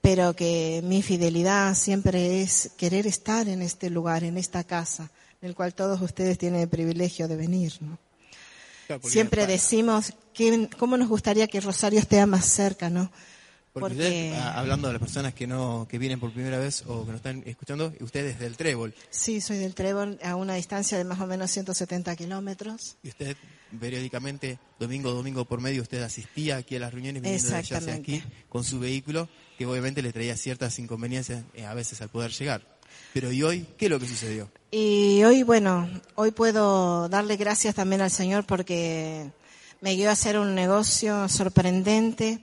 Pero 0.00 0.34
que 0.34 0.80
mi 0.84 1.00
fidelidad 1.00 1.74
siempre 1.74 2.42
es 2.42 2.72
querer 2.76 3.06
estar 3.06 3.48
en 3.48 3.62
este 3.62 3.88
lugar, 3.88 4.24
en 4.24 4.36
esta 4.36 4.64
casa, 4.64 5.10
en 5.40 5.48
el 5.48 5.54
cual 5.54 5.74
todos 5.74 6.00
ustedes 6.00 6.38
tienen 6.38 6.62
el 6.62 6.68
privilegio 6.68 7.28
de 7.28 7.36
venir, 7.36 7.72
¿no? 7.80 7.98
Siempre 9.04 9.46
decimos 9.46 10.12
que, 10.34 10.68
cómo 10.78 10.96
nos 10.96 11.08
gustaría 11.08 11.46
que 11.46 11.60
Rosario 11.60 12.00
esté 12.00 12.24
más 12.26 12.46
cerca, 12.46 12.90
¿no? 12.90 13.10
Porque, 13.72 13.94
usted, 13.94 14.34
ah, 14.34 14.58
hablando 14.58 14.88
de 14.88 14.94
las 14.94 15.00
personas 15.00 15.32
que 15.32 15.46
no 15.46 15.86
que 15.88 15.98
vienen 15.98 16.20
por 16.20 16.30
primera 16.32 16.58
vez 16.58 16.84
o 16.86 17.06
que 17.06 17.12
nos 17.12 17.16
están 17.16 17.42
escuchando, 17.46 17.92
usted 18.00 18.26
es 18.26 18.38
del 18.38 18.56
Trébol 18.56 18.94
Sí, 19.08 19.40
soy 19.40 19.56
del 19.56 19.74
Trébol 19.74 20.18
a 20.22 20.36
una 20.36 20.54
distancia 20.54 20.98
de 20.98 21.04
más 21.04 21.20
o 21.20 21.26
menos 21.26 21.50
170 21.50 22.14
kilómetros. 22.16 22.96
y 23.02 23.08
usted 23.08 23.36
periódicamente, 23.80 24.58
domingo 24.78 25.08
a 25.08 25.12
domingo 25.12 25.44
por 25.46 25.60
medio, 25.60 25.82
usted 25.82 26.02
asistía 26.02 26.56
aquí 26.56 26.76
a 26.76 26.80
las 26.80 26.92
reuniones 26.92 27.22
viniendo 27.22 27.48
de 27.48 27.56
allá 27.56 27.78
hacia 27.78 27.94
aquí 27.94 28.22
con 28.48 28.64
su 28.64 28.78
vehículo, 28.78 29.28
que 29.56 29.66
obviamente 29.66 30.02
le 30.02 30.12
traía 30.12 30.36
ciertas 30.36 30.78
inconveniencias 30.78 31.44
eh, 31.54 31.64
a 31.64 31.74
veces 31.74 32.02
al 32.02 32.10
poder 32.10 32.30
llegar. 32.32 32.66
Pero 33.14 33.32
¿y 33.32 33.42
hoy 33.42 33.66
qué 33.78 33.86
es 33.86 33.90
lo 33.90 33.98
que 33.98 34.06
sucedió? 34.06 34.50
Y 34.70 35.22
hoy, 35.24 35.42
bueno, 35.42 35.88
hoy 36.14 36.30
puedo 36.30 37.08
darle 37.08 37.36
gracias 37.36 37.74
también 37.74 38.02
al 38.02 38.10
Señor 38.10 38.44
porque 38.44 39.30
me 39.80 39.94
guió 39.94 40.10
a 40.10 40.12
hacer 40.12 40.38
un 40.38 40.54
negocio 40.54 41.28
sorprendente 41.28 42.40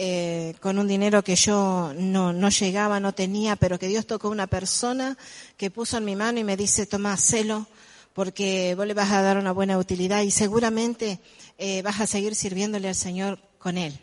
eh, 0.00 0.54
con 0.60 0.78
un 0.78 0.86
dinero 0.86 1.24
que 1.24 1.34
yo 1.34 1.92
no, 1.98 2.32
no 2.32 2.50
llegaba, 2.50 3.00
no 3.00 3.14
tenía, 3.14 3.56
pero 3.56 3.80
que 3.80 3.88
Dios 3.88 4.06
tocó 4.06 4.28
una 4.28 4.46
persona 4.46 5.18
que 5.56 5.72
puso 5.72 5.96
en 5.96 6.04
mi 6.04 6.14
mano 6.14 6.38
y 6.38 6.44
me 6.44 6.56
dice, 6.56 6.86
toma, 6.86 7.16
celo, 7.16 7.66
porque 8.12 8.76
vos 8.76 8.86
le 8.86 8.94
vas 8.94 9.10
a 9.10 9.22
dar 9.22 9.38
una 9.38 9.50
buena 9.50 9.76
utilidad 9.76 10.22
y 10.22 10.30
seguramente 10.30 11.18
eh, 11.58 11.82
vas 11.82 12.00
a 12.00 12.06
seguir 12.06 12.36
sirviéndole 12.36 12.86
al 12.86 12.94
Señor 12.94 13.40
con 13.58 13.76
él. 13.76 13.98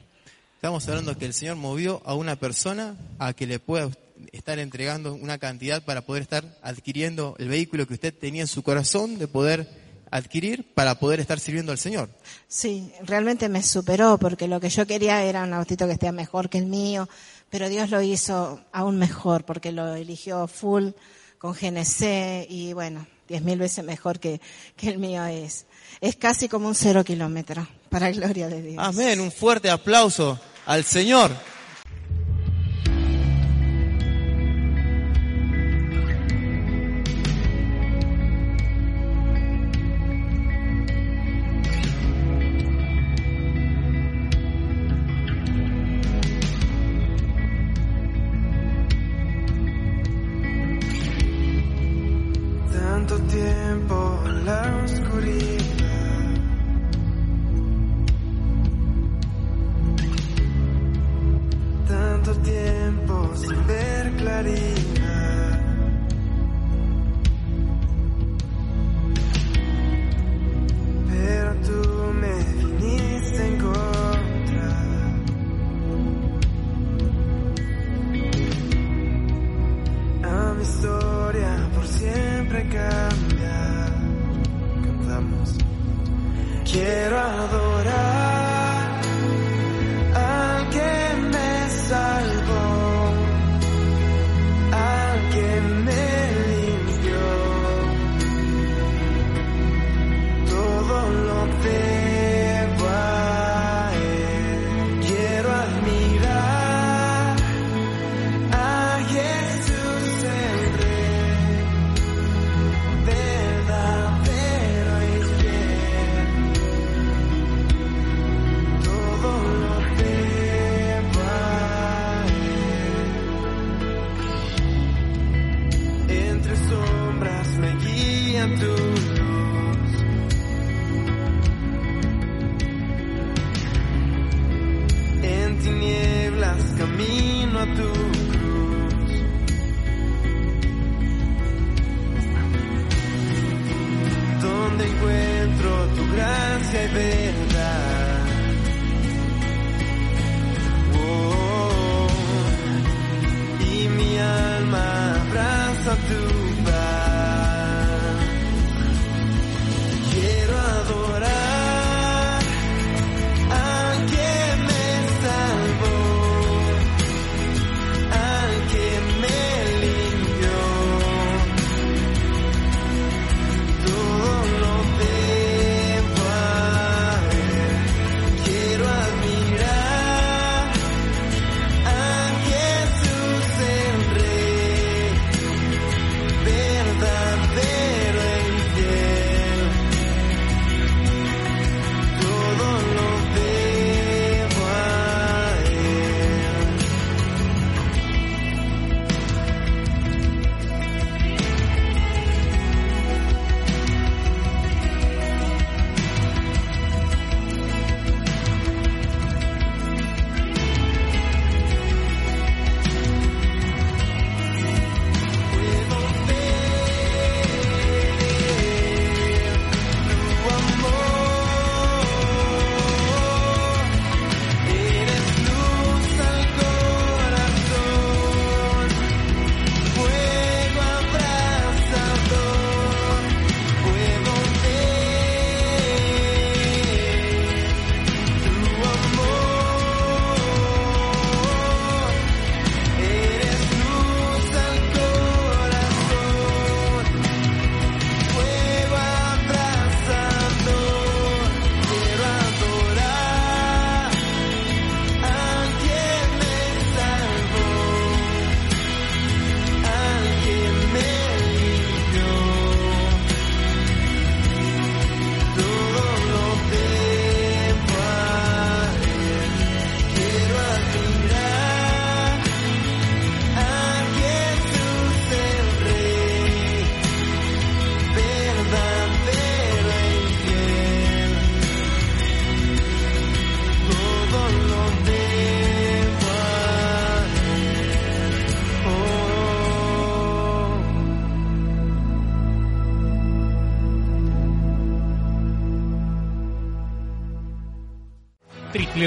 Estamos 0.56 0.86
hablando 0.89 1.18
que 1.18 1.28
el 1.28 1.34
Señor 1.34 1.56
movió 1.56 2.02
a 2.04 2.14
una 2.14 2.36
persona 2.36 2.98
a 3.18 3.32
que 3.32 3.48
le 3.48 3.60
pueda 3.60 3.89
estar 4.34 4.60
entregando 4.60 5.14
una 5.14 5.38
cantidad 5.38 5.82
para 5.82 6.02
poder 6.02 6.24
estar 6.24 6.43
adquiriendo 6.62 7.36
el 7.39 7.48
vehículo 7.48 7.88
que 7.88 7.93
usted 7.93 8.14
tenía 8.14 8.41
en 8.41 8.48
su 8.48 8.64
corazón 8.64 9.18
de 9.18 9.30
poder 9.30 9.84
adquirir 10.16 10.74
para 10.74 10.99
poder 10.99 11.20
estar 11.20 11.39
sirviendo 11.39 11.72
al 11.72 11.78
Señor. 11.78 12.09
Sí, 12.47 12.91
realmente 13.03 13.49
me 13.49 13.61
superó 13.63 14.18
porque 14.18 14.47
lo 14.47 14.59
que 14.59 14.70
yo 14.70 14.88
quería 14.88 15.24
era 15.24 15.43
un 15.43 15.53
autito 15.53 15.88
que 15.88 15.93
esté 15.93 16.11
mejor 16.11 16.49
que 16.49 16.57
el 16.57 16.66
mío, 16.66 17.09
pero 17.49 17.70
Dios 17.70 17.89
lo 17.89 18.01
hizo 18.01 18.61
aún 18.72 18.97
mejor 18.97 19.45
porque 19.45 19.72
lo 19.72 19.95
eligió 19.95 20.47
full 20.47 20.89
con 21.38 21.53
GNC 21.53 22.47
y 22.49 22.74
bueno, 22.74 23.05
diez 23.28 23.41
mil 23.41 23.59
veces 23.59 23.84
mejor 23.84 24.20
que, 24.20 24.41
que 24.76 24.89
el 24.89 24.97
mío 24.97 25.26
es. 25.26 25.66
Es 26.01 26.16
casi 26.16 26.49
como 26.49 26.68
un 26.68 26.76
cero 26.76 27.03
kilómetro, 27.03 27.68
para 27.89 28.11
gloria 28.11 28.47
de 28.47 28.61
Dios. 28.61 28.78
Amén, 28.80 29.20
un 29.20 29.32
fuerte 29.32 29.70
aplauso 29.70 30.39
al 30.66 30.84
Señor. 30.84 31.32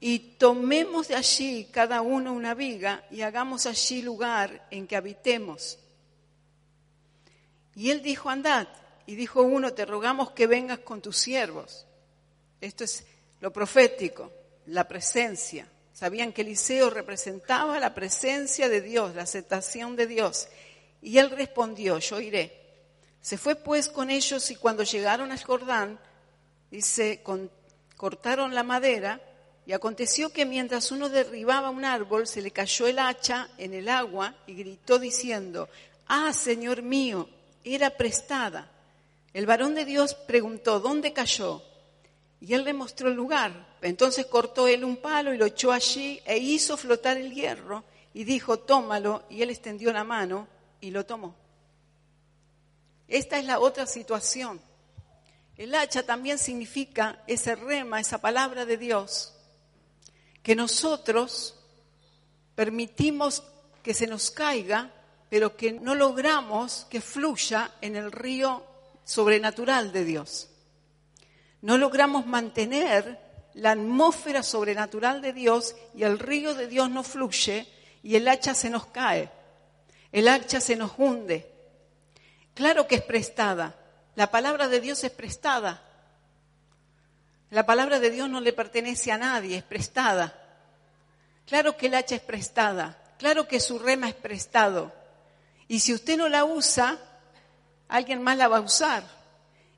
y 0.00 0.18
tomemos 0.38 1.08
de 1.08 1.16
allí 1.16 1.68
cada 1.72 2.00
uno 2.00 2.32
una 2.32 2.54
viga 2.54 3.04
y 3.10 3.22
hagamos 3.22 3.66
allí 3.66 4.02
lugar 4.02 4.66
en 4.70 4.86
que 4.86 4.96
habitemos. 4.96 5.78
Y 7.74 7.90
él 7.90 8.02
dijo, 8.02 8.30
andad. 8.30 8.68
Y 9.06 9.14
dijo 9.14 9.42
uno, 9.42 9.72
te 9.72 9.86
rogamos 9.86 10.32
que 10.32 10.46
vengas 10.46 10.80
con 10.80 11.00
tus 11.00 11.16
siervos. 11.16 11.86
Esto 12.60 12.84
es 12.84 13.06
lo 13.40 13.52
profético, 13.52 14.32
la 14.66 14.86
presencia. 14.86 15.66
Sabían 15.92 16.32
que 16.32 16.42
Eliseo 16.42 16.90
representaba 16.90 17.78
la 17.80 17.94
presencia 17.94 18.68
de 18.68 18.80
Dios, 18.80 19.14
la 19.14 19.22
aceptación 19.22 19.96
de 19.96 20.06
Dios. 20.06 20.48
Y 21.02 21.18
él 21.18 21.30
respondió, 21.30 21.98
yo 21.98 22.20
iré. 22.20 22.52
Se 23.20 23.36
fue 23.36 23.56
pues 23.56 23.88
con 23.88 24.10
ellos 24.10 24.50
y 24.50 24.56
cuando 24.56 24.84
llegaron 24.84 25.32
al 25.32 25.42
Jordán, 25.42 25.98
dice, 26.70 27.20
con- 27.22 27.50
cortaron 27.96 28.54
la 28.54 28.62
madera 28.62 29.20
y 29.66 29.72
aconteció 29.72 30.30
que 30.30 30.46
mientras 30.46 30.92
uno 30.92 31.08
derribaba 31.08 31.70
un 31.70 31.84
árbol, 31.84 32.26
se 32.26 32.42
le 32.42 32.52
cayó 32.52 32.86
el 32.86 32.98
hacha 32.98 33.48
en 33.58 33.74
el 33.74 33.88
agua 33.88 34.34
y 34.46 34.54
gritó 34.54 34.98
diciendo, 34.98 35.68
ah, 36.06 36.32
Señor 36.32 36.82
mío, 36.82 37.28
era 37.64 37.90
prestada. 37.90 38.70
El 39.34 39.46
varón 39.46 39.74
de 39.74 39.84
Dios 39.84 40.14
preguntó, 40.14 40.80
¿dónde 40.80 41.12
cayó? 41.12 41.62
Y 42.40 42.54
él 42.54 42.64
le 42.64 42.72
mostró 42.72 43.08
el 43.08 43.14
lugar. 43.14 43.76
Entonces 43.82 44.26
cortó 44.26 44.68
él 44.68 44.84
un 44.84 44.98
palo 44.98 45.34
y 45.34 45.38
lo 45.38 45.46
echó 45.46 45.72
allí 45.72 46.20
e 46.24 46.38
hizo 46.38 46.76
flotar 46.76 47.16
el 47.16 47.32
hierro 47.32 47.84
y 48.14 48.24
dijo, 48.24 48.58
tómalo. 48.58 49.24
Y 49.28 49.42
él 49.42 49.50
extendió 49.50 49.92
la 49.92 50.04
mano 50.04 50.46
y 50.80 50.90
lo 50.90 51.04
tomó. 51.04 51.34
Esta 53.08 53.38
es 53.38 53.44
la 53.44 53.58
otra 53.58 53.86
situación. 53.86 54.60
El 55.56 55.74
hacha 55.74 56.04
también 56.04 56.38
significa 56.38 57.22
ese 57.26 57.56
rema, 57.56 57.98
esa 57.98 58.18
palabra 58.18 58.64
de 58.64 58.76
Dios, 58.76 59.34
que 60.42 60.54
nosotros 60.54 61.56
permitimos 62.54 63.42
que 63.82 63.92
se 63.92 64.06
nos 64.06 64.30
caiga, 64.30 64.92
pero 65.28 65.56
que 65.56 65.72
no 65.72 65.94
logramos 65.94 66.86
que 66.88 67.00
fluya 67.00 67.72
en 67.80 67.96
el 67.96 68.12
río 68.12 68.62
sobrenatural 69.04 69.90
de 69.92 70.04
Dios. 70.04 70.48
No 71.62 71.78
logramos 71.78 72.26
mantener 72.26 73.18
la 73.54 73.72
atmósfera 73.72 74.42
sobrenatural 74.42 75.20
de 75.20 75.32
Dios 75.32 75.74
y 75.94 76.04
el 76.04 76.18
río 76.18 76.54
de 76.54 76.68
Dios 76.68 76.90
no 76.90 77.02
fluye 77.02 77.66
y 78.02 78.16
el 78.16 78.28
hacha 78.28 78.54
se 78.54 78.70
nos 78.70 78.86
cae, 78.86 79.28
el 80.12 80.28
hacha 80.28 80.60
se 80.60 80.76
nos 80.76 80.92
hunde. 80.96 81.50
Claro 82.54 82.86
que 82.86 82.96
es 82.96 83.02
prestada, 83.02 83.74
la 84.14 84.30
palabra 84.30 84.68
de 84.68 84.80
Dios 84.80 85.02
es 85.04 85.10
prestada. 85.10 85.82
La 87.50 87.64
palabra 87.64 87.98
de 87.98 88.10
Dios 88.10 88.28
no 88.28 88.40
le 88.40 88.52
pertenece 88.52 89.10
a 89.10 89.16
nadie, 89.16 89.56
es 89.56 89.62
prestada. 89.62 90.34
Claro 91.46 91.76
que 91.76 91.86
el 91.86 91.94
hacha 91.94 92.16
es 92.16 92.20
prestada, 92.20 92.98
claro 93.18 93.48
que 93.48 93.58
su 93.58 93.78
rema 93.78 94.08
es 94.08 94.14
prestado. 94.14 94.92
Y 95.66 95.80
si 95.80 95.94
usted 95.94 96.18
no 96.18 96.28
la 96.28 96.44
usa, 96.44 96.98
alguien 97.88 98.22
más 98.22 98.36
la 98.36 98.48
va 98.48 98.58
a 98.58 98.60
usar. 98.60 99.02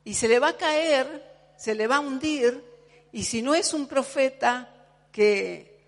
Y 0.05 0.15
se 0.15 0.27
le 0.27 0.39
va 0.39 0.49
a 0.49 0.57
caer, 0.57 1.30
se 1.61 1.75
le 1.75 1.87
va 1.87 1.97
a 1.97 2.01
hundir, 2.01 2.65
y 3.13 3.25
si 3.25 3.43
no 3.43 3.55
es 3.55 3.75
un 3.75 3.87
profeta 3.87 4.71
que, 5.13 5.85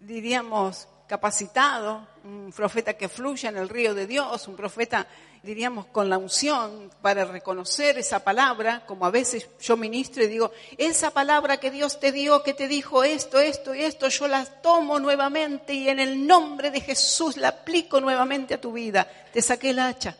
diríamos, 0.00 0.88
capacitado, 1.06 2.08
un 2.24 2.50
profeta 2.56 2.94
que 2.94 3.10
fluya 3.10 3.50
en 3.50 3.58
el 3.58 3.68
río 3.68 3.94
de 3.94 4.06
Dios, 4.06 4.48
un 4.48 4.56
profeta, 4.56 5.06
diríamos, 5.42 5.84
con 5.86 6.08
la 6.08 6.16
unción 6.16 6.90
para 7.02 7.26
reconocer 7.26 7.98
esa 7.98 8.20
palabra, 8.24 8.86
como 8.86 9.04
a 9.04 9.10
veces 9.10 9.46
yo 9.60 9.76
ministro 9.76 10.24
y 10.24 10.28
digo, 10.28 10.52
esa 10.78 11.10
palabra 11.10 11.60
que 11.60 11.70
Dios 11.70 12.00
te 12.00 12.12
dio, 12.12 12.42
que 12.42 12.54
te 12.54 12.66
dijo 12.66 13.04
esto, 13.04 13.40
esto 13.40 13.74
y 13.74 13.82
esto, 13.82 14.08
yo 14.08 14.26
la 14.26 14.46
tomo 14.46 14.98
nuevamente 14.98 15.74
y 15.74 15.90
en 15.90 16.00
el 16.00 16.26
nombre 16.26 16.70
de 16.70 16.80
Jesús 16.80 17.36
la 17.36 17.48
aplico 17.48 18.00
nuevamente 18.00 18.54
a 18.54 18.60
tu 18.60 18.72
vida. 18.72 19.06
Te 19.34 19.42
saqué 19.42 19.70
el 19.70 19.80
hacha 19.80 20.16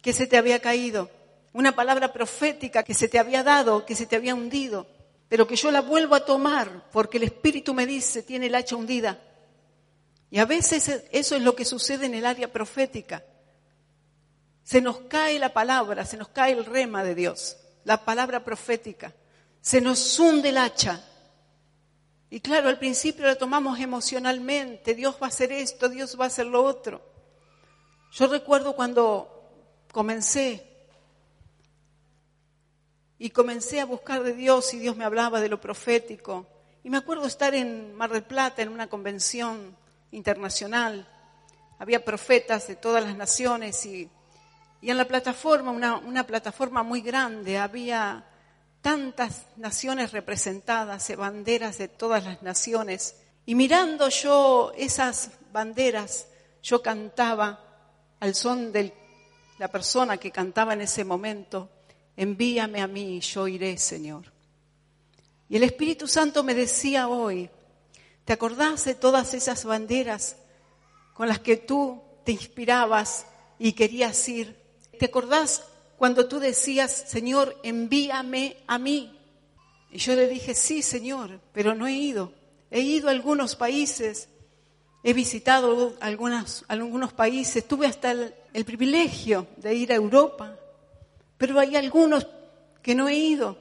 que 0.00 0.12
se 0.12 0.28
te 0.28 0.36
había 0.36 0.60
caído, 0.60 1.10
una 1.54 1.74
palabra 1.74 2.12
profética 2.12 2.82
que 2.82 2.94
se 2.94 3.08
te 3.08 3.18
había 3.18 3.44
dado, 3.44 3.86
que 3.86 3.94
se 3.94 4.06
te 4.06 4.16
había 4.16 4.34
hundido, 4.34 4.88
pero 5.28 5.46
que 5.46 5.56
yo 5.56 5.70
la 5.70 5.80
vuelvo 5.80 6.16
a 6.16 6.24
tomar 6.24 6.90
porque 6.92 7.16
el 7.16 7.22
Espíritu 7.22 7.72
me 7.72 7.86
dice, 7.86 8.22
tiene 8.22 8.46
el 8.46 8.54
hacha 8.56 8.76
hundida. 8.76 9.20
Y 10.30 10.40
a 10.40 10.46
veces 10.46 10.88
eso 11.12 11.36
es 11.36 11.42
lo 11.42 11.54
que 11.54 11.64
sucede 11.64 12.06
en 12.06 12.14
el 12.14 12.26
área 12.26 12.52
profética. 12.52 13.24
Se 14.64 14.80
nos 14.80 15.02
cae 15.02 15.38
la 15.38 15.52
palabra, 15.52 16.04
se 16.04 16.16
nos 16.16 16.28
cae 16.28 16.52
el 16.52 16.64
rema 16.64 17.04
de 17.04 17.14
Dios, 17.14 17.56
la 17.84 18.04
palabra 18.04 18.44
profética. 18.44 19.14
Se 19.60 19.80
nos 19.80 20.18
hunde 20.18 20.48
el 20.48 20.58
hacha. 20.58 21.04
Y 22.30 22.40
claro, 22.40 22.68
al 22.68 22.80
principio 22.80 23.26
la 23.26 23.36
tomamos 23.36 23.78
emocionalmente, 23.78 24.96
Dios 24.96 25.14
va 25.22 25.26
a 25.26 25.28
hacer 25.28 25.52
esto, 25.52 25.88
Dios 25.88 26.18
va 26.18 26.24
a 26.24 26.28
hacer 26.28 26.46
lo 26.46 26.64
otro. 26.64 27.00
Yo 28.10 28.26
recuerdo 28.26 28.74
cuando 28.74 29.52
comencé 29.92 30.73
y 33.18 33.30
comencé 33.30 33.80
a 33.80 33.86
buscar 33.86 34.22
de 34.22 34.32
Dios 34.32 34.74
y 34.74 34.78
Dios 34.78 34.96
me 34.96 35.04
hablaba 35.04 35.40
de 35.40 35.48
lo 35.48 35.60
profético. 35.60 36.46
Y 36.82 36.90
me 36.90 36.98
acuerdo 36.98 37.26
estar 37.26 37.54
en 37.54 37.94
Mar 37.94 38.12
del 38.12 38.24
Plata 38.24 38.62
en 38.62 38.68
una 38.68 38.88
convención 38.88 39.76
internacional. 40.10 41.08
Había 41.78 42.04
profetas 42.04 42.66
de 42.66 42.76
todas 42.76 43.02
las 43.02 43.16
naciones 43.16 43.86
y, 43.86 44.10
y 44.80 44.90
en 44.90 44.96
la 44.96 45.06
plataforma, 45.06 45.70
una, 45.70 45.96
una 45.96 46.26
plataforma 46.26 46.82
muy 46.82 47.00
grande, 47.00 47.58
había 47.58 48.24
tantas 48.82 49.46
naciones 49.56 50.12
representadas, 50.12 51.10
banderas 51.16 51.78
de 51.78 51.88
todas 51.88 52.24
las 52.24 52.42
naciones. 52.42 53.16
Y 53.46 53.54
mirando 53.54 54.10
yo 54.10 54.72
esas 54.76 55.30
banderas, 55.52 56.26
yo 56.62 56.82
cantaba 56.82 57.60
al 58.20 58.34
son 58.34 58.72
de 58.72 58.92
la 59.58 59.68
persona 59.68 60.18
que 60.18 60.30
cantaba 60.30 60.74
en 60.74 60.82
ese 60.82 61.04
momento, 61.04 61.70
envíame 62.16 62.80
a 62.80 62.86
mí, 62.86 63.20
yo 63.20 63.48
iré, 63.48 63.76
Señor. 63.78 64.32
Y 65.48 65.56
el 65.56 65.62
Espíritu 65.62 66.06
Santo 66.06 66.42
me 66.42 66.54
decía 66.54 67.08
hoy, 67.08 67.50
¿te 68.24 68.32
acordás 68.32 68.84
de 68.84 68.94
todas 68.94 69.34
esas 69.34 69.64
banderas 69.64 70.36
con 71.12 71.28
las 71.28 71.38
que 71.38 71.56
tú 71.56 72.02
te 72.24 72.32
inspirabas 72.32 73.26
y 73.58 73.72
querías 73.72 74.28
ir? 74.28 74.56
¿Te 74.98 75.06
acordás 75.06 75.64
cuando 75.96 76.26
tú 76.26 76.38
decías, 76.40 77.04
Señor, 77.08 77.58
envíame 77.62 78.56
a 78.66 78.78
mí? 78.78 79.18
Y 79.90 79.98
yo 79.98 80.14
le 80.16 80.28
dije, 80.28 80.54
sí, 80.54 80.82
Señor, 80.82 81.40
pero 81.52 81.74
no 81.74 81.86
he 81.86 81.92
ido. 81.92 82.32
He 82.70 82.80
ido 82.80 83.08
a 83.08 83.12
algunos 83.12 83.54
países, 83.54 84.28
he 85.04 85.12
visitado 85.12 85.94
algunas, 86.00 86.64
algunos 86.66 87.12
países, 87.12 87.68
tuve 87.68 87.86
hasta 87.86 88.10
el 88.10 88.64
privilegio 88.64 89.46
de 89.58 89.74
ir 89.74 89.92
a 89.92 89.96
Europa, 89.96 90.58
pero 91.38 91.58
hay 91.58 91.76
algunos 91.76 92.26
que 92.82 92.94
no 92.94 93.08
he 93.08 93.14
ido. 93.14 93.58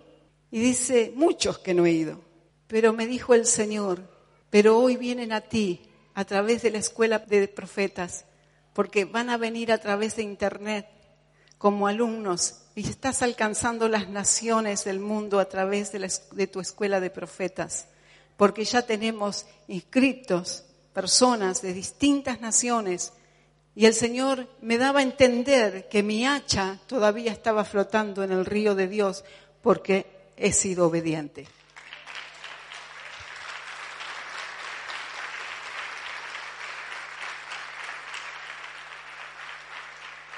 Y 0.51 0.59
dice, 0.59 1.11
muchos 1.15 1.57
que 1.59 1.73
no 1.73 1.85
he 1.85 1.91
ido. 1.91 2.21
Pero 2.67 2.93
me 2.93 3.07
dijo 3.07 3.33
el 3.33 3.45
Señor, 3.45 4.01
pero 4.49 4.77
hoy 4.77 4.97
vienen 4.97 5.31
a 5.31 5.41
ti 5.41 5.81
a 6.13 6.25
través 6.25 6.61
de 6.61 6.71
la 6.71 6.77
escuela 6.77 7.19
de 7.19 7.47
profetas, 7.47 8.25
porque 8.73 9.05
van 9.05 9.29
a 9.29 9.37
venir 9.37 9.71
a 9.71 9.79
través 9.79 10.15
de 10.15 10.23
Internet 10.23 10.87
como 11.57 11.87
alumnos 11.87 12.63
y 12.75 12.87
estás 12.87 13.21
alcanzando 13.21 13.87
las 13.87 14.09
naciones 14.09 14.83
del 14.83 14.99
mundo 14.99 15.39
a 15.39 15.45
través 15.45 15.91
de, 15.91 15.99
la 15.99 16.09
tu 16.51 16.59
escuela 16.59 16.99
de 16.99 17.09
profetas, 17.09 17.87
porque 18.37 18.65
ya 18.65 18.81
tenemos 18.83 19.45
inscritos 19.67 20.65
personas 20.93 21.61
de 21.61 21.73
distintas 21.73 22.41
naciones 22.41 23.13
y 23.75 23.87
el 23.87 23.93
Señor 23.93 24.47
me 24.61 24.77
daba 24.77 24.99
a 24.99 25.03
entender 25.03 25.89
que 25.89 26.03
mi 26.03 26.27
hacha 26.27 26.77
todavía 26.85 27.31
estaba 27.31 27.65
flotando 27.65 28.23
en 28.23 28.31
el 28.31 28.45
río 28.45 28.75
de 28.75 28.87
Dios 28.87 29.23
porque 29.61 30.05
he 30.37 30.53
sido 30.53 30.87
obediente. 30.87 31.47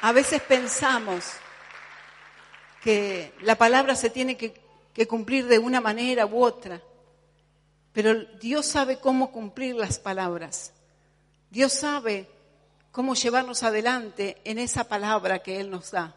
A 0.02 0.12
veces 0.12 0.42
pensamos 0.42 1.26
que 2.82 3.34
la 3.42 3.56
palabra 3.56 3.96
se 3.96 4.12
tiene 4.12 4.38
que, 4.38 4.54
que 4.94 5.08
cumplir 5.08 5.48
de 5.48 5.58
una 5.58 5.82
manera 5.82 6.28
u 6.28 6.44
otra, 6.44 6.80
pero 7.92 8.14
Dios 8.40 8.68
sabe 8.68 9.00
cómo 9.00 9.32
cumplir 9.32 9.76
las 9.76 9.98
palabras. 9.98 10.72
Dios 11.50 11.74
sabe 11.74 12.30
cómo 12.96 13.14
llevarnos 13.14 13.64
adelante 13.64 14.38
en 14.46 14.58
esa 14.58 14.86
palabra 14.86 15.40
que 15.40 15.60
Él 15.60 15.70
nos 15.70 15.92
da. 15.92 16.16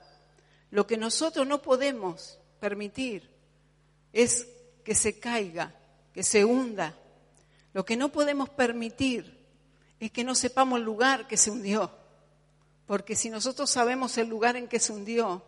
Lo 0.70 0.86
que 0.86 0.96
nosotros 0.96 1.44
no 1.44 1.60
podemos 1.60 2.38
permitir 2.60 3.28
es 4.12 4.46
que 4.84 4.94
se 4.94 5.18
caiga, 5.18 5.74
que 6.14 6.22
se 6.22 6.44
hunda. 6.44 6.94
Lo 7.72 7.84
que 7.84 7.96
no 7.96 8.10
podemos 8.10 8.48
permitir 8.50 9.44
es 9.98 10.12
que 10.12 10.22
no 10.22 10.36
sepamos 10.36 10.78
el 10.78 10.84
lugar 10.84 11.26
que 11.26 11.36
se 11.36 11.50
hundió. 11.50 11.90
Porque 12.86 13.16
si 13.16 13.28
nosotros 13.28 13.68
sabemos 13.68 14.16
el 14.16 14.28
lugar 14.28 14.54
en 14.54 14.68
que 14.68 14.78
se 14.78 14.92
hundió, 14.92 15.42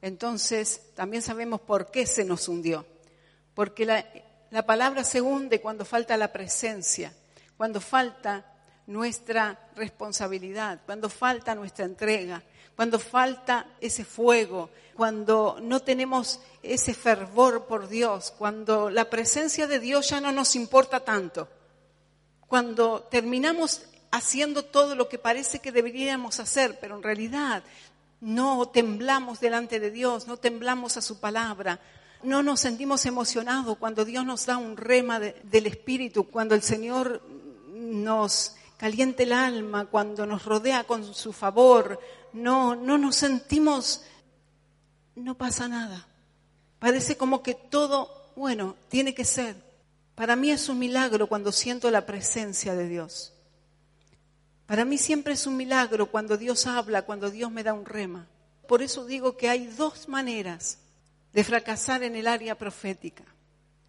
entonces 0.00 0.94
también 0.94 1.24
sabemos 1.24 1.60
por 1.60 1.90
qué 1.90 2.06
se 2.06 2.24
nos 2.24 2.46
hundió. 2.46 2.86
Porque 3.52 3.84
la, 3.84 4.06
la 4.50 4.64
palabra 4.64 5.02
se 5.02 5.22
hunde 5.22 5.60
cuando 5.60 5.84
falta 5.84 6.16
la 6.16 6.32
presencia, 6.32 7.12
cuando 7.56 7.80
falta 7.80 8.47
nuestra 8.88 9.56
responsabilidad, 9.76 10.80
cuando 10.84 11.08
falta 11.08 11.54
nuestra 11.54 11.84
entrega, 11.84 12.42
cuando 12.74 12.98
falta 12.98 13.66
ese 13.80 14.04
fuego, 14.04 14.70
cuando 14.94 15.58
no 15.60 15.80
tenemos 15.80 16.40
ese 16.62 16.94
fervor 16.94 17.66
por 17.66 17.88
Dios, 17.88 18.32
cuando 18.36 18.90
la 18.90 19.08
presencia 19.10 19.66
de 19.66 19.78
Dios 19.78 20.08
ya 20.08 20.20
no 20.20 20.32
nos 20.32 20.56
importa 20.56 21.00
tanto, 21.00 21.48
cuando 22.48 23.02
terminamos 23.10 23.82
haciendo 24.10 24.64
todo 24.64 24.94
lo 24.94 25.08
que 25.08 25.18
parece 25.18 25.58
que 25.58 25.70
deberíamos 25.70 26.40
hacer, 26.40 26.78
pero 26.80 26.96
en 26.96 27.02
realidad 27.02 27.62
no 28.20 28.68
temblamos 28.68 29.38
delante 29.38 29.80
de 29.80 29.90
Dios, 29.90 30.26
no 30.26 30.38
temblamos 30.38 30.96
a 30.96 31.02
su 31.02 31.20
palabra, 31.20 31.78
no 32.22 32.42
nos 32.42 32.60
sentimos 32.60 33.04
emocionados 33.06 33.76
cuando 33.76 34.04
Dios 34.04 34.24
nos 34.24 34.46
da 34.46 34.56
un 34.56 34.76
rema 34.76 35.20
de- 35.20 35.36
del 35.44 35.66
Espíritu, 35.66 36.24
cuando 36.24 36.54
el 36.54 36.62
Señor 36.62 37.22
nos 37.68 38.54
caliente 38.78 39.24
el 39.24 39.32
alma, 39.32 39.86
cuando 39.86 40.24
nos 40.24 40.46
rodea 40.46 40.84
con 40.84 41.12
su 41.14 41.34
favor, 41.34 42.00
no, 42.32 42.74
no 42.74 42.96
nos 42.96 43.16
sentimos, 43.16 44.02
no 45.14 45.36
pasa 45.36 45.68
nada. 45.68 46.06
Parece 46.78 47.16
como 47.16 47.42
que 47.42 47.54
todo, 47.54 48.32
bueno, 48.36 48.76
tiene 48.88 49.14
que 49.14 49.26
ser. 49.26 49.56
Para 50.14 50.36
mí 50.36 50.50
es 50.50 50.68
un 50.68 50.78
milagro 50.78 51.26
cuando 51.26 51.52
siento 51.52 51.90
la 51.90 52.06
presencia 52.06 52.74
de 52.74 52.88
Dios. 52.88 53.34
Para 54.66 54.84
mí 54.84 54.96
siempre 54.96 55.34
es 55.34 55.46
un 55.46 55.56
milagro 55.56 56.10
cuando 56.10 56.36
Dios 56.36 56.66
habla, 56.66 57.02
cuando 57.02 57.30
Dios 57.30 57.50
me 57.50 57.64
da 57.64 57.72
un 57.72 57.84
rema. 57.84 58.26
Por 58.66 58.82
eso 58.82 59.06
digo 59.06 59.36
que 59.36 59.48
hay 59.48 59.66
dos 59.66 60.08
maneras 60.08 60.78
de 61.32 61.42
fracasar 61.42 62.02
en 62.02 62.14
el 62.16 62.26
área 62.26 62.56
profética. 62.56 63.24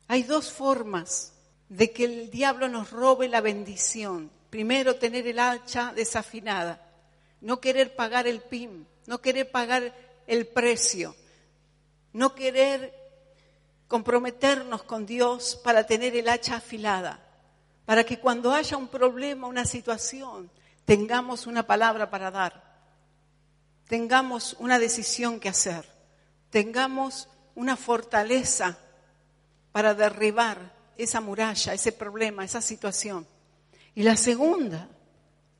Hay 0.08 0.24
dos 0.24 0.52
formas 0.52 1.34
de 1.68 1.92
que 1.92 2.06
el 2.06 2.32
diablo 2.32 2.68
nos 2.68 2.92
robe 2.92 3.28
la 3.28 3.42
bendición. 3.42 4.32
Primero, 4.50 4.96
tener 4.96 5.28
el 5.28 5.40
hacha 5.40 5.94
desafinada, 5.94 6.82
no 7.42 7.60
querer 7.60 7.96
pagar 7.96 8.28
el 8.28 8.42
PIM, 8.42 8.86
no 9.06 9.22
querer 9.22 9.52
pagar 9.52 9.94
el 10.28 10.48
precio, 10.48 11.16
no 12.14 12.34
querer 12.34 12.94
comprometernos 13.88 14.84
con 14.84 15.06
Dios 15.06 15.60
para 15.64 15.86
tener 15.86 16.16
el 16.16 16.30
hacha 16.30 16.58
afilada, 16.58 17.20
para 17.86 18.04
que 18.04 18.20
cuando 18.20 18.54
haya 18.54 18.78
un 18.78 18.88
problema, 18.88 19.48
una 19.48 19.66
situación, 19.66 20.50
tengamos 20.86 21.48
una 21.48 21.64
palabra 21.66 22.10
para 22.10 22.32
dar, 22.32 22.64
tengamos 23.88 24.56
una 24.60 24.80
decisión 24.80 25.40
que 25.40 25.50
hacer, 25.50 25.86
tengamos 26.50 27.28
una 27.56 27.76
fortaleza 27.76 28.78
para 29.72 29.94
derribar 29.94 30.72
esa 30.98 31.22
muralla, 31.22 31.74
ese 31.74 31.92
problema, 31.92 32.44
esa 32.44 32.62
situación. 32.62 33.28
Y 34.00 34.04
la 34.04 34.16
segunda, 34.16 34.88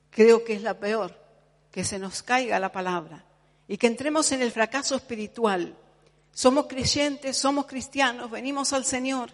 creo 0.08 0.42
que 0.44 0.54
es 0.54 0.62
la 0.62 0.72
peor, 0.72 1.14
que 1.70 1.84
se 1.84 1.98
nos 1.98 2.22
caiga 2.22 2.58
la 2.58 2.72
palabra 2.72 3.22
y 3.68 3.76
que 3.76 3.86
entremos 3.86 4.32
en 4.32 4.40
el 4.40 4.50
fracaso 4.50 4.96
espiritual. 4.96 5.76
Somos 6.32 6.66
creyentes, 6.66 7.36
somos 7.36 7.66
cristianos, 7.66 8.30
venimos 8.30 8.72
al 8.72 8.86
Señor, 8.86 9.28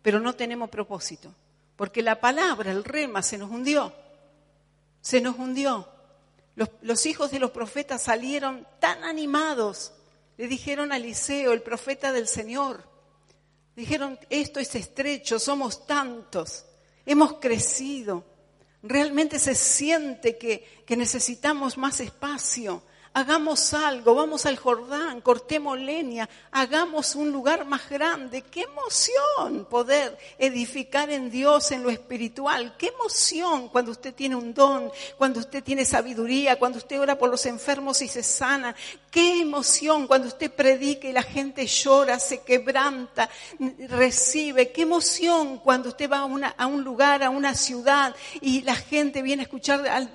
pero 0.00 0.20
no 0.20 0.36
tenemos 0.36 0.70
propósito, 0.70 1.34
porque 1.74 2.02
la 2.02 2.20
palabra, 2.20 2.70
el 2.70 2.84
rema, 2.84 3.20
se 3.20 3.36
nos 3.36 3.50
hundió, 3.50 3.92
se 5.00 5.20
nos 5.20 5.36
hundió. 5.40 5.88
Los, 6.82 7.04
hijos 7.06 7.32
de 7.32 7.40
los 7.40 7.50
profetas 7.50 8.02
salieron 8.02 8.64
tan 8.78 9.02
animados, 9.02 9.92
le 10.36 10.46
dijeron 10.46 10.92
a 10.92 10.98
Eliseo, 10.98 11.52
el 11.52 11.62
profeta 11.62 12.12
del 12.12 12.28
Señor, 12.28 12.84
Dijeron, 13.74 14.20
esto 14.30 14.60
es 14.60 14.72
estrecho, 14.76 15.40
somos 15.40 15.84
tantos, 15.84 16.64
hemos 17.06 17.40
crecido, 17.40 18.22
realmente 18.82 19.38
se 19.38 19.54
siente 19.54 20.36
que, 20.36 20.82
que 20.86 20.96
necesitamos 20.96 21.78
más 21.78 22.00
espacio. 22.00 22.82
Hagamos 23.14 23.74
algo, 23.74 24.14
vamos 24.14 24.46
al 24.46 24.56
Jordán, 24.56 25.20
cortemos 25.20 25.78
leña, 25.78 26.26
hagamos 26.50 27.14
un 27.14 27.30
lugar 27.30 27.66
más 27.66 27.90
grande. 27.90 28.40
Qué 28.40 28.62
emoción 28.62 29.66
poder 29.68 30.16
edificar 30.38 31.10
en 31.10 31.30
Dios 31.30 31.72
en 31.72 31.82
lo 31.82 31.90
espiritual. 31.90 32.74
Qué 32.78 32.86
emoción 32.86 33.68
cuando 33.68 33.90
usted 33.90 34.14
tiene 34.14 34.34
un 34.34 34.54
don, 34.54 34.90
cuando 35.18 35.40
usted 35.40 35.62
tiene 35.62 35.84
sabiduría, 35.84 36.58
cuando 36.58 36.78
usted 36.78 36.98
ora 36.98 37.18
por 37.18 37.28
los 37.28 37.44
enfermos 37.44 38.00
y 38.00 38.08
se 38.08 38.22
sana. 38.22 38.74
Qué 39.10 39.42
emoción 39.42 40.06
cuando 40.06 40.28
usted 40.28 40.50
predica 40.50 41.06
y 41.06 41.12
la 41.12 41.22
gente 41.22 41.66
llora, 41.66 42.18
se 42.18 42.40
quebranta, 42.40 43.28
recibe. 43.90 44.72
Qué 44.72 44.82
emoción 44.82 45.58
cuando 45.58 45.90
usted 45.90 46.10
va 46.10 46.20
a, 46.20 46.24
una- 46.24 46.54
a 46.56 46.66
un 46.66 46.82
lugar, 46.82 47.22
a 47.22 47.28
una 47.28 47.54
ciudad 47.54 48.16
y 48.40 48.62
la 48.62 48.74
gente 48.74 49.20
viene 49.20 49.42
a 49.42 49.44
escuchar 49.44 49.86
al- 49.86 50.10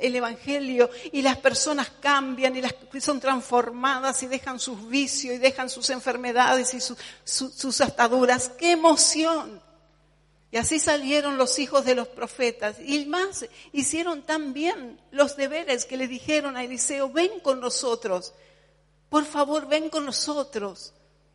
el 0.00 0.14
Evangelio 0.14 0.88
y 1.10 1.22
las 1.22 1.36
personas 1.38 1.90
cambian 1.98 2.27
y 2.36 2.60
las, 2.60 2.74
son 3.00 3.20
transformadas 3.20 4.22
y 4.22 4.26
dejan 4.26 4.58
sus 4.58 4.88
vicios 4.88 5.34
y 5.34 5.38
dejan 5.38 5.70
sus 5.70 5.88
enfermedades 5.90 6.74
y 6.74 6.80
su- 6.80 6.96
su- 7.24 7.50
sus 7.50 7.80
ataduras. 7.80 8.50
¡Qué 8.58 8.72
emoción! 8.72 9.62
Y 10.50 10.56
así 10.56 10.78
salieron 10.78 11.36
los 11.36 11.58
hijos 11.58 11.84
de 11.84 11.94
los 11.94 12.08
profetas. 12.08 12.76
Y 12.80 13.04
más, 13.06 13.44
hicieron 13.72 14.22
tan 14.22 14.52
bien 14.54 14.98
los 15.10 15.36
deberes 15.36 15.84
que 15.84 15.96
le 15.98 16.08
dijeron 16.08 16.56
a 16.56 16.64
Eliseo, 16.64 17.10
ven 17.10 17.40
con 17.40 17.60
nosotros. 17.60 18.32
Por 19.10 19.24
favor, 19.26 19.66
ven 19.68 19.90
con 19.90 20.06
nosotros. 20.06 20.94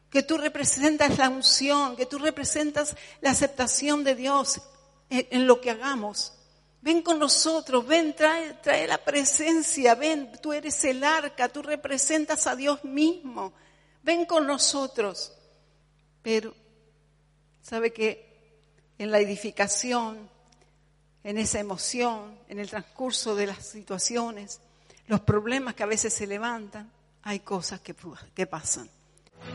Que 0.10 0.24
tú 0.24 0.38
representas 0.38 1.18
la 1.18 1.30
unción, 1.30 1.96
que 1.96 2.06
tú 2.08 2.18
representas 2.20 2.96
la 3.22 3.32
aceptación 3.32 4.04
de 4.04 4.16
Dios 4.16 4.62
en 5.10 5.46
lo 5.48 5.62
que 5.62 5.70
hagamos. 5.72 6.34
Ven 6.84 7.02
con 7.02 7.18
nosotros, 7.18 7.88
ven, 7.88 8.14
trae, 8.14 8.56
trae 8.56 8.86
la 8.86 8.98
presencia, 8.98 9.96
ven, 9.96 10.34
tú 10.42 10.52
eres 10.52 10.84
el 10.84 11.02
arca, 11.02 11.48
tú 11.48 11.62
representas 11.62 12.46
a 12.46 12.58
Dios 12.58 12.84
mismo. 12.84 13.54
Ven 14.04 14.26
con 14.26 14.46
nosotros. 14.46 15.32
Pero, 16.22 16.54
¿sabe 17.62 17.94
que 17.94 18.34
en 18.98 19.12
la 19.12 19.20
edificación, 19.20 20.30
en 21.24 21.38
esa 21.38 21.62
emoción, 21.62 22.38
en 22.50 22.60
el 22.60 22.70
transcurso 22.70 23.34
de 23.34 23.48
las 23.48 23.66
situaciones, 23.66 24.60
los 25.08 25.22
problemas 25.22 25.76
que 25.76 25.84
a 25.84 25.88
veces 25.88 26.14
se 26.14 26.28
levantan, 26.28 26.92
hay 27.24 27.40
cosas 27.40 27.80
que, 27.80 27.96
que 28.36 28.46
pasan. 28.46 28.90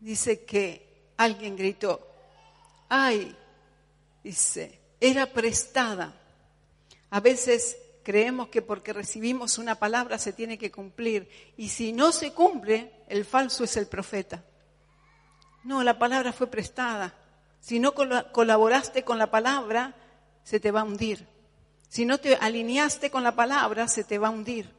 Dice 0.00 0.44
que 0.44 1.14
alguien 1.16 1.56
gritó, 1.56 2.07
ay, 2.88 3.36
dice, 4.22 4.80
era 5.00 5.26
prestada. 5.26 6.14
A 7.10 7.20
veces 7.20 7.76
creemos 8.02 8.48
que 8.48 8.62
porque 8.62 8.92
recibimos 8.92 9.58
una 9.58 9.74
palabra 9.74 10.18
se 10.18 10.32
tiene 10.32 10.58
que 10.58 10.70
cumplir 10.70 11.28
y 11.56 11.68
si 11.68 11.92
no 11.92 12.12
se 12.12 12.32
cumple, 12.32 12.92
el 13.08 13.24
falso 13.24 13.64
es 13.64 13.76
el 13.76 13.86
profeta. 13.86 14.44
No, 15.64 15.82
la 15.82 15.98
palabra 15.98 16.32
fue 16.32 16.46
prestada. 16.46 17.14
Si 17.60 17.78
no 17.78 17.92
col- 17.94 18.30
colaboraste 18.32 19.04
con 19.04 19.18
la 19.18 19.30
palabra, 19.30 19.94
se 20.44 20.60
te 20.60 20.70
va 20.70 20.80
a 20.80 20.84
hundir. 20.84 21.26
Si 21.88 22.04
no 22.06 22.18
te 22.18 22.36
alineaste 22.36 23.10
con 23.10 23.22
la 23.22 23.34
palabra, 23.34 23.88
se 23.88 24.04
te 24.04 24.18
va 24.18 24.28
a 24.28 24.30
hundir. 24.30 24.70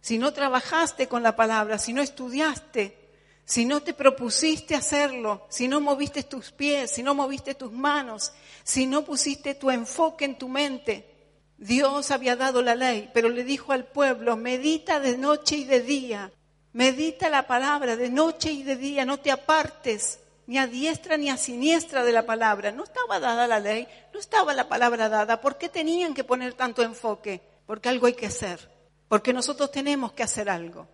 Si 0.00 0.18
no 0.18 0.32
trabajaste 0.32 1.08
con 1.08 1.22
la 1.22 1.34
palabra, 1.34 1.78
si 1.78 1.92
no 1.92 2.02
estudiaste, 2.02 3.05
si 3.46 3.64
no 3.64 3.80
te 3.80 3.94
propusiste 3.94 4.74
hacerlo, 4.74 5.46
si 5.48 5.68
no 5.68 5.80
moviste 5.80 6.24
tus 6.24 6.50
pies, 6.50 6.90
si 6.90 7.02
no 7.02 7.14
moviste 7.14 7.54
tus 7.54 7.72
manos, 7.72 8.32
si 8.64 8.86
no 8.86 9.04
pusiste 9.04 9.54
tu 9.54 9.70
enfoque 9.70 10.26
en 10.26 10.36
tu 10.36 10.48
mente, 10.48 11.08
Dios 11.56 12.10
había 12.10 12.36
dado 12.36 12.60
la 12.60 12.74
ley, 12.74 13.08
pero 13.14 13.30
le 13.30 13.44
dijo 13.44 13.72
al 13.72 13.86
pueblo, 13.86 14.36
medita 14.36 15.00
de 15.00 15.16
noche 15.16 15.56
y 15.56 15.64
de 15.64 15.80
día, 15.80 16.32
medita 16.72 17.30
la 17.30 17.46
palabra 17.46 17.96
de 17.96 18.10
noche 18.10 18.52
y 18.52 18.62
de 18.64 18.76
día, 18.76 19.06
no 19.06 19.20
te 19.20 19.30
apartes 19.30 20.18
ni 20.46 20.58
a 20.58 20.66
diestra 20.66 21.16
ni 21.16 21.30
a 21.30 21.36
siniestra 21.36 22.04
de 22.04 22.12
la 22.12 22.26
palabra. 22.26 22.72
No 22.72 22.84
estaba 22.84 23.20
dada 23.20 23.46
la 23.46 23.60
ley, 23.60 23.86
no 24.12 24.20
estaba 24.20 24.54
la 24.54 24.68
palabra 24.68 25.08
dada. 25.08 25.40
¿Por 25.40 25.56
qué 25.56 25.68
tenían 25.68 26.14
que 26.14 26.24
poner 26.24 26.54
tanto 26.54 26.82
enfoque? 26.82 27.40
Porque 27.66 27.88
algo 27.88 28.06
hay 28.06 28.14
que 28.14 28.26
hacer, 28.26 28.68
porque 29.08 29.32
nosotros 29.32 29.70
tenemos 29.70 30.12
que 30.12 30.22
hacer 30.22 30.48
algo, 30.48 30.88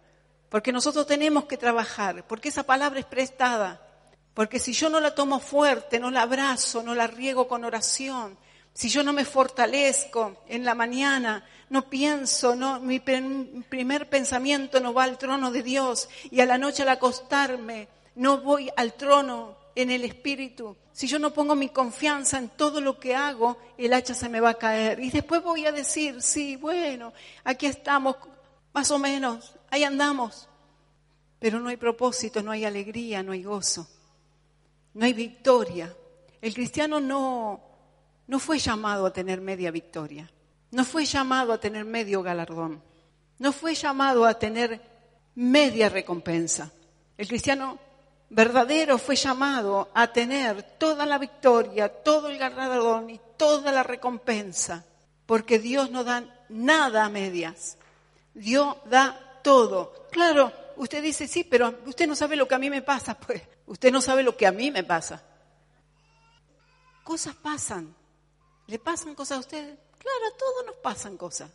porque 0.53 0.71
nosotros 0.71 1.07
tenemos 1.07 1.47
que 1.47 1.57
trabajar, 1.57 2.27
porque 2.29 2.51
esa 2.51 2.63
palabra 2.65 3.01
es 3.01 3.07
prestada, 3.07 3.81
porque 4.35 4.59
si 4.59 4.75
yo 4.75 4.91
no 4.91 5.01
la 5.01 5.15
tomo 5.15 5.41
fuerte, 5.41 5.99
no 5.99 6.11
la 6.11 6.21
abrazo, 6.23 6.83
no 6.83 6.95
la 6.95 7.07
riego 7.07 7.49
con 7.49 7.65
oración, 7.65 8.37
si 8.75 8.91
yo 8.91 9.03
no 9.03 9.15
me 9.15 9.25
fortalezco 9.25 10.43
en 10.47 10.67
la 10.67 10.75
mañana, 10.75 11.43
no 11.71 11.89
pienso, 11.89 12.55
no, 12.55 12.81
mi 12.81 13.01
prim- 13.01 13.63
primer 13.63 14.11
pensamiento 14.11 14.79
no 14.79 14.93
va 14.93 15.05
al 15.05 15.17
trono 15.17 15.51
de 15.51 15.63
Dios 15.63 16.11
y 16.31 16.41
a 16.41 16.47
la 16.47 16.59
noche 16.59 16.83
al 16.83 16.91
acostarme 16.91 17.89
no 18.17 18.43
voy 18.43 18.71
al 18.77 18.93
trono 18.93 19.57
en 19.75 19.91
el 19.91 20.05
espíritu. 20.05 20.77
Si 20.93 21.07
yo 21.07 21.19
no 21.19 21.33
pongo 21.33 21.55
mi 21.55 21.71
confianza 21.71 22.37
en 22.37 22.51
todo 22.51 22.83
lo 22.83 23.01
que 23.01 23.15
hago, 23.15 23.57
el 23.79 23.95
hacha 23.95 24.13
se 24.13 24.29
me 24.29 24.41
va 24.41 24.51
a 24.51 24.59
caer. 24.59 25.01
Y 25.01 25.11
después 25.11 25.43
voy 25.43 25.65
a 25.65 25.73
decir, 25.73 26.21
sí, 26.21 26.57
bueno, 26.57 27.15
aquí 27.43 27.65
estamos, 27.65 28.17
más 28.75 28.91
o 28.91 28.99
menos, 28.99 29.55
ahí 29.73 29.85
andamos. 29.85 30.49
Pero 31.41 31.59
no 31.59 31.71
hay 31.71 31.77
propósito, 31.77 32.41
no 32.43 32.53
hay 32.53 32.65
alegría, 32.65 33.23
no 33.25 33.33
hay 33.33 33.43
gozo, 33.43 33.89
no 34.95 35.05
hay 35.05 35.13
victoria. 35.13 35.93
El 36.41 36.55
cristiano 36.55 37.01
no, 37.01 37.61
no 38.29 38.39
fue 38.39 38.59
llamado 38.59 39.07
a 39.07 39.13
tener 39.13 39.41
media 39.41 39.73
victoria, 39.73 40.31
no 40.71 40.85
fue 40.85 41.05
llamado 41.05 41.53
a 41.53 41.59
tener 41.59 41.85
medio 41.85 42.23
galardón, 42.23 42.81
no 43.39 43.53
fue 43.53 43.75
llamado 43.75 44.25
a 44.25 44.39
tener 44.39 44.81
media 45.35 45.89
recompensa. 45.89 46.71
El 47.19 47.27
cristiano 47.27 47.79
verdadero 48.31 48.99
fue 48.99 49.17
llamado 49.17 49.91
a 49.95 50.13
tener 50.13 50.63
toda 50.79 51.07
la 51.07 51.19
victoria, 51.19 51.89
todo 51.89 52.29
el 52.29 52.39
galardón 52.39 53.11
y 53.11 53.21
toda 53.37 53.73
la 53.73 53.83
recompensa, 53.83 54.85
porque 55.27 55.59
Dios 55.59 55.91
no 55.91 56.05
da 56.05 56.25
nada 56.51 57.05
a 57.05 57.09
medias. 57.09 57.79
Dios 58.35 58.77
da 58.85 59.32
todo. 59.43 60.07
Claro, 60.11 60.53
usted 60.77 61.03
dice, 61.03 61.27
sí, 61.27 61.45
pero 61.45 61.75
usted 61.87 62.07
no 62.07 62.15
sabe 62.15 62.37
lo 62.37 62.47
que 62.49 62.55
a 62.55 62.59
mí 62.59 62.71
me 62.71 62.83
pasa, 62.83 63.19
pues 63.19 63.43
usted 63.67 63.93
no 63.93 64.01
sabe 64.01 64.23
lo 64.23 64.37
que 64.37 64.47
a 64.47 64.53
mí 64.53 64.71
me 64.71 64.85
pasa. 64.85 65.23
Cosas 67.05 67.35
pasan. 67.35 67.95
¿Le 68.67 68.79
pasan 68.79 69.15
cosas 69.15 69.39
a 69.39 69.41
usted? 69.41 69.79
Claro, 69.99 70.27
a 70.27 70.37
todos 70.37 70.67
nos 70.67 70.77
pasan 70.77 71.17
cosas. 71.17 71.51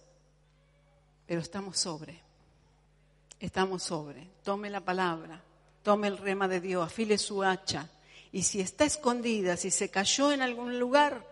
Pero 1.25 1.41
estamos 1.41 1.77
sobre. 1.77 2.21
Estamos 3.39 3.83
sobre. 3.83 4.27
Tome 4.43 4.69
la 4.69 4.81
palabra. 4.81 5.41
Tome 5.83 6.07
el 6.07 6.17
rema 6.17 6.47
de 6.47 6.59
Dios. 6.59 6.85
Afile 6.85 7.17
su 7.17 7.43
hacha. 7.43 7.89
Y 8.31 8.43
si 8.43 8.59
está 8.59 8.85
escondida, 8.85 9.55
si 9.57 9.71
se 9.71 9.89
cayó 9.89 10.31
en 10.31 10.41
algún 10.41 10.79
lugar, 10.79 11.25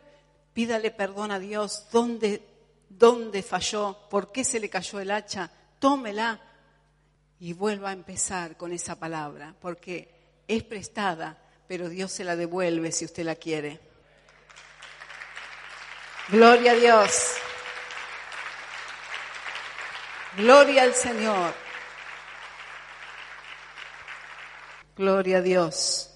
pídale 0.54 0.92
perdón 0.92 1.32
a 1.32 1.40
Dios. 1.40 1.88
¿Dónde, 1.92 2.42
dónde 2.90 3.44
falló? 3.44 3.98
¿Por 4.10 4.32
qué 4.32 4.44
se 4.44 4.60
le 4.60 4.70
cayó 4.70 5.00
el 5.00 5.12
hacha? 5.12 5.52
Tómela 5.80 6.40
y 7.40 7.54
vuelva 7.54 7.90
a 7.90 7.94
empezar 7.94 8.58
con 8.58 8.72
esa 8.72 8.96
palabra. 8.96 9.56
Porque 9.62 10.10
es 10.48 10.64
prestada, 10.64 11.38
pero 11.68 11.90
Dios 11.90 12.12
se 12.12 12.24
la 12.24 12.36
devuelve 12.36 12.92
si 12.92 13.06
usted 13.06 13.24
la 13.24 13.36
quiere. 13.36 13.80
Gloria 16.30 16.72
a 16.72 16.76
Dios. 16.76 17.34
Gloria 20.38 20.84
al 20.84 20.94
Señor. 20.94 21.54
Gloria 24.98 25.38
a 25.38 25.42
Dios. 25.42 26.10